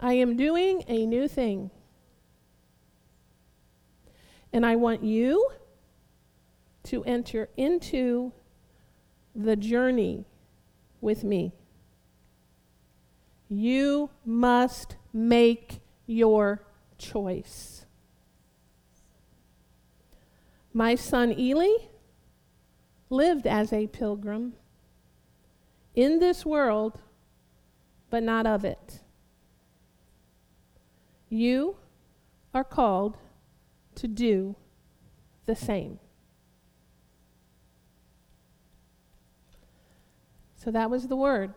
[0.00, 1.70] I am doing a new thing.
[4.52, 5.50] And I want you
[6.84, 8.32] to enter into
[9.34, 10.24] the journey
[11.00, 11.52] with me.
[13.48, 16.64] You must make your
[16.96, 17.81] choice.
[20.72, 21.76] My son Eli
[23.10, 24.54] lived as a pilgrim
[25.94, 27.00] in this world,
[28.08, 29.00] but not of it.
[31.28, 31.76] You
[32.54, 33.18] are called
[33.96, 34.56] to do
[35.44, 35.98] the same.
[40.56, 41.54] So that was the word.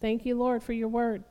[0.00, 1.24] Thank you, Lord, for your word.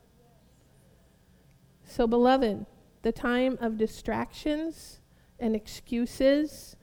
[1.86, 2.66] So, beloved,
[3.02, 4.99] the time of distractions
[5.40, 6.76] and excuses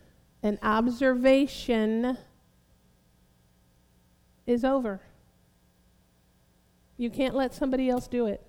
[0.42, 2.16] and observation
[4.46, 5.00] is over.
[6.96, 8.46] You can't let somebody else do it.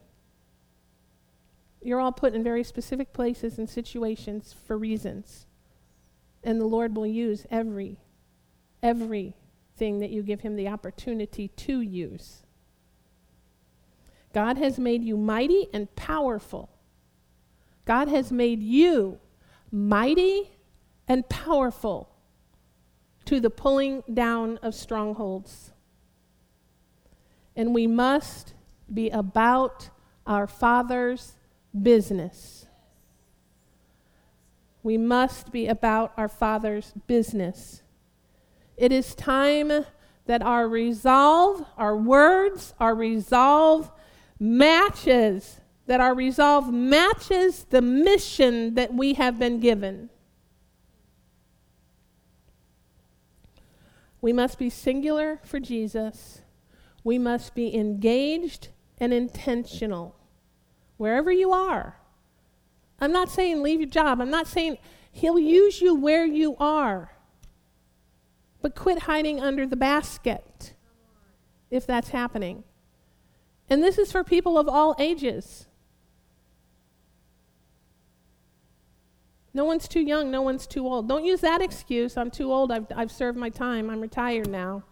[1.82, 5.46] You're all put in very specific places and situations for reasons.
[6.44, 8.00] And the Lord will use every,
[8.82, 12.44] everything that you give Him the opportunity to use.
[14.34, 16.70] God has made you mighty and powerful.
[17.86, 19.20] God has made you
[19.72, 20.52] mighty
[21.08, 22.10] and powerful
[23.26, 25.72] to the pulling down of strongholds.
[27.56, 28.54] And we must
[28.94, 29.90] be about
[30.26, 31.34] our Father's
[31.80, 32.66] business.
[34.84, 37.82] We must be about our Father's business.
[38.78, 39.86] It is time
[40.28, 43.92] that our resolve, our words, our resolve
[44.40, 50.10] matches, that our resolve matches the mission that we have been given.
[54.22, 56.42] We must be singular for Jesus.
[57.04, 58.70] We must be engaged
[59.00, 60.16] and intentional
[60.98, 61.98] wherever you are.
[63.00, 64.20] I'm not saying leave your job.
[64.20, 64.78] I'm not saying
[65.12, 67.12] he'll use you where you are.
[68.62, 70.74] But quit hiding under the basket
[71.70, 72.64] if that's happening.
[73.70, 75.67] And this is for people of all ages.
[79.58, 81.08] No one's too young, no one's too old.
[81.08, 82.16] Don't use that excuse.
[82.16, 84.84] I'm too old, I've, I've served my time, I'm retired now.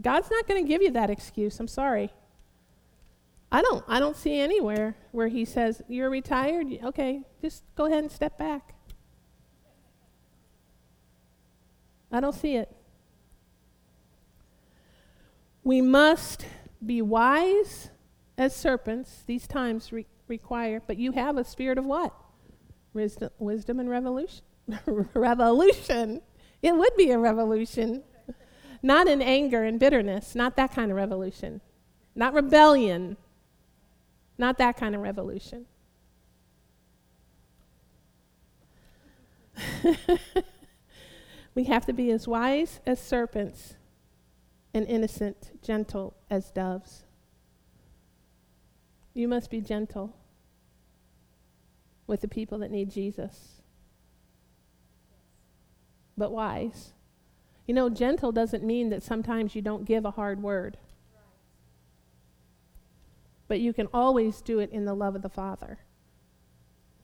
[0.00, 1.60] God's not going to give you that excuse.
[1.60, 2.10] I'm sorry.
[3.52, 6.68] I don't I don't see anywhere where he says you're retired.
[6.84, 8.74] Okay, just go ahead and step back.
[12.10, 12.74] I don't see it.
[15.62, 16.46] We must
[16.84, 17.90] be wise
[18.38, 19.22] as serpents.
[19.26, 22.14] These times re- require, but you have a spirit of what?
[22.96, 24.42] Wisdom, wisdom and revolution.
[25.14, 26.22] revolution.
[26.62, 28.02] It would be a revolution.
[28.82, 31.60] Not in anger and bitterness, not that kind of revolution.
[32.14, 33.18] Not rebellion,
[34.38, 35.66] not that kind of revolution.
[41.54, 43.74] we have to be as wise as serpents
[44.72, 47.04] and innocent, gentle as doves.
[49.12, 50.14] You must be gentle
[52.06, 53.62] with the people that need Jesus.
[56.16, 56.92] But wise.
[57.66, 60.78] You know, gentle doesn't mean that sometimes you don't give a hard word.
[63.48, 65.78] But you can always do it in the love of the Father.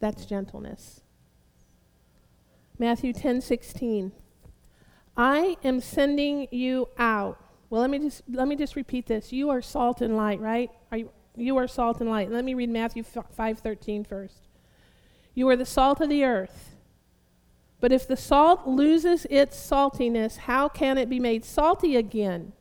[0.01, 1.01] That's gentleness.
[2.79, 4.13] Matthew 10 16.
[5.17, 7.39] I am sending you out.
[7.71, 9.33] Well, let me just let me just repeat this.
[9.33, 10.71] You are salt and light, right?
[10.91, 12.31] Are you you are salt and light.
[12.31, 14.49] Let me read Matthew 5 13 first.
[15.35, 16.77] You are the salt of the earth.
[17.81, 22.53] But if the salt loses its saltiness, how can it be made salty again?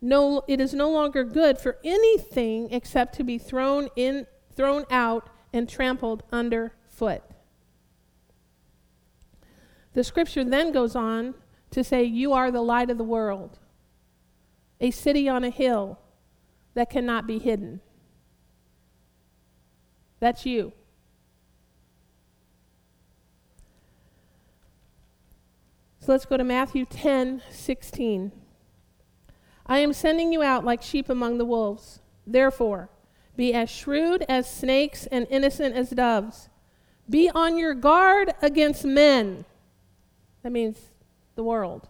[0.00, 5.28] No, it is no longer good for anything except to be thrown in, thrown out
[5.52, 7.22] and trampled underfoot.
[9.94, 11.34] The scripture then goes on
[11.70, 13.58] to say, You are the light of the world,
[14.80, 15.98] a city on a hill
[16.74, 17.80] that cannot be hidden.
[20.20, 20.72] That's you.
[26.06, 28.30] So let's go to Matthew 10 16.
[29.66, 31.98] I am sending you out like sheep among the wolves.
[32.24, 32.90] Therefore,
[33.36, 36.48] be as shrewd as snakes and innocent as doves.
[37.10, 39.46] Be on your guard against men.
[40.44, 40.78] That means
[41.34, 41.88] the world.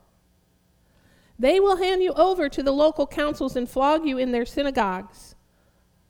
[1.38, 5.34] They will hand you over to the local councils and flog you in their synagogues.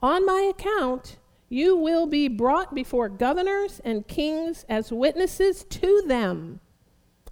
[0.01, 1.17] On my account,
[1.49, 6.61] you will be brought before governors and kings as witnesses to them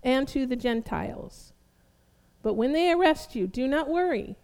[0.05, 1.53] and to the Gentiles.
[2.43, 4.37] But when they arrest you, do not worry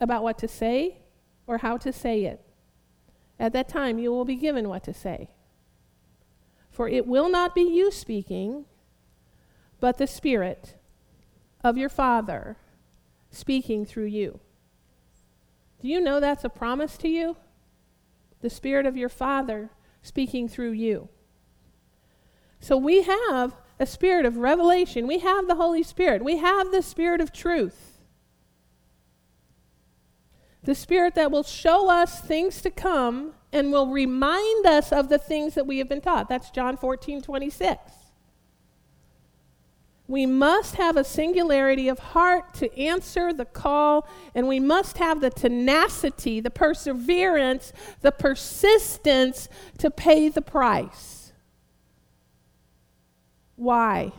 [0.00, 0.98] about what to say
[1.46, 2.40] or how to say it.
[3.38, 5.30] At that time, you will be given what to say.
[6.70, 8.66] For it will not be you speaking,
[9.80, 10.76] but the Spirit
[11.64, 12.56] of your Father
[13.30, 14.38] speaking through you.
[15.80, 17.36] Do you know that's a promise to you?
[18.42, 19.70] The Spirit of your Father
[20.02, 21.08] speaking through you.
[22.60, 25.06] So we have a spirit of revelation.
[25.06, 26.22] We have the Holy Spirit.
[26.22, 27.98] We have the Spirit of truth.
[30.62, 35.18] The Spirit that will show us things to come and will remind us of the
[35.18, 36.28] things that we have been taught.
[36.28, 37.80] That's John 14, 26.
[40.06, 45.20] We must have a singularity of heart to answer the call, and we must have
[45.20, 47.72] the tenacity, the perseverance,
[48.02, 51.19] the persistence to pay the price.
[53.60, 54.12] Why?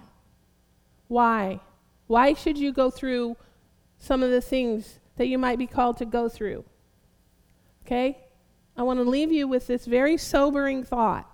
[1.07, 1.59] Why?
[2.05, 3.37] Why should you go through
[3.97, 6.63] some of the things that you might be called to go through.
[7.85, 8.17] Okay?
[8.75, 11.27] I want to leave you with this very sobering thought.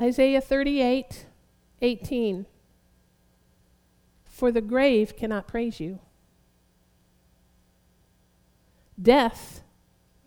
[0.00, 1.26] Isaiah 38
[1.80, 2.46] 18.
[4.24, 5.98] For the grave cannot praise you,
[9.00, 9.62] death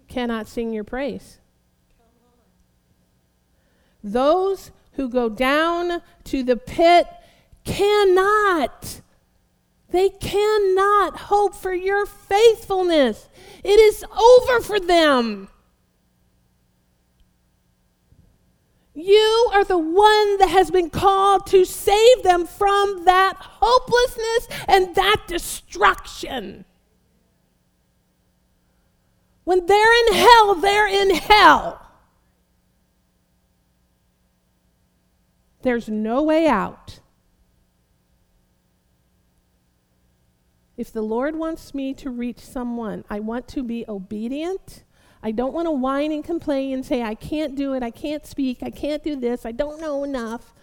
[0.08, 1.40] cannot sing your praise.
[4.06, 7.08] Those who go down to the pit
[7.64, 9.02] cannot.
[9.90, 13.28] They cannot hope for your faithfulness.
[13.64, 15.48] It is over for them.
[18.94, 24.96] You are the one that has been called to save them from that hopelessness and
[24.96, 26.64] that destruction.
[29.46, 31.85] When they're in hell, they're in hell.
[35.66, 37.00] There's no way out.
[40.78, 44.86] If the Lord wants me to reach someone, I want to be obedient
[45.26, 48.24] I don't want to whine and complain and say, I can't do it, I can't
[48.28, 50.54] speak, I can't do this, I don't know enough.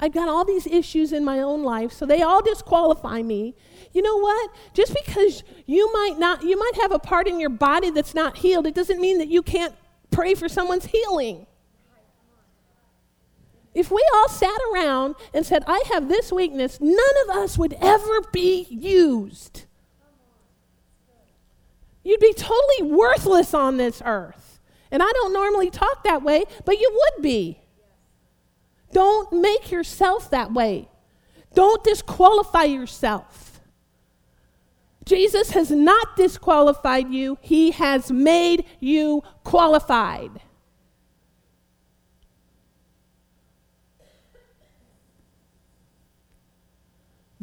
[0.00, 3.54] I've got all these issues in my own life, so they all disqualify me.
[3.92, 4.50] You know what?
[4.72, 8.38] Just because you might not, you might have a part in your body that's not
[8.38, 9.74] healed, it doesn't mean that you can't
[10.10, 11.46] pray for someone's healing.
[13.76, 16.96] If we all sat around and said, I have this weakness, none
[17.28, 19.66] of us would ever be used.
[22.02, 24.60] You'd be totally worthless on this earth.
[24.90, 27.60] And I don't normally talk that way, but you would be.
[28.92, 30.88] Don't make yourself that way.
[31.52, 33.60] Don't disqualify yourself.
[35.04, 40.30] Jesus has not disqualified you, He has made you qualified.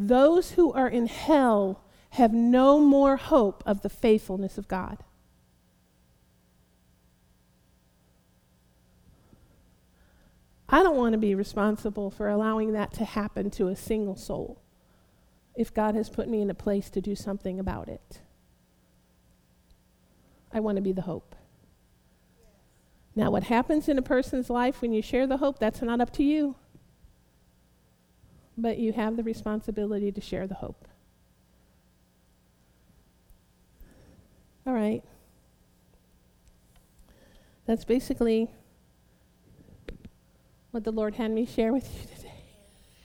[0.07, 1.81] Those who are in hell
[2.11, 4.97] have no more hope of the faithfulness of God.
[10.67, 14.61] I don't want to be responsible for allowing that to happen to a single soul
[15.55, 18.19] if God has put me in a place to do something about it.
[20.51, 21.35] I want to be the hope.
[23.15, 26.11] Now, what happens in a person's life when you share the hope, that's not up
[26.13, 26.55] to you.
[28.57, 30.87] But you have the responsibility to share the hope.
[34.65, 35.03] All right.
[37.65, 38.49] That's basically
[40.71, 42.12] what the Lord had me share with you today.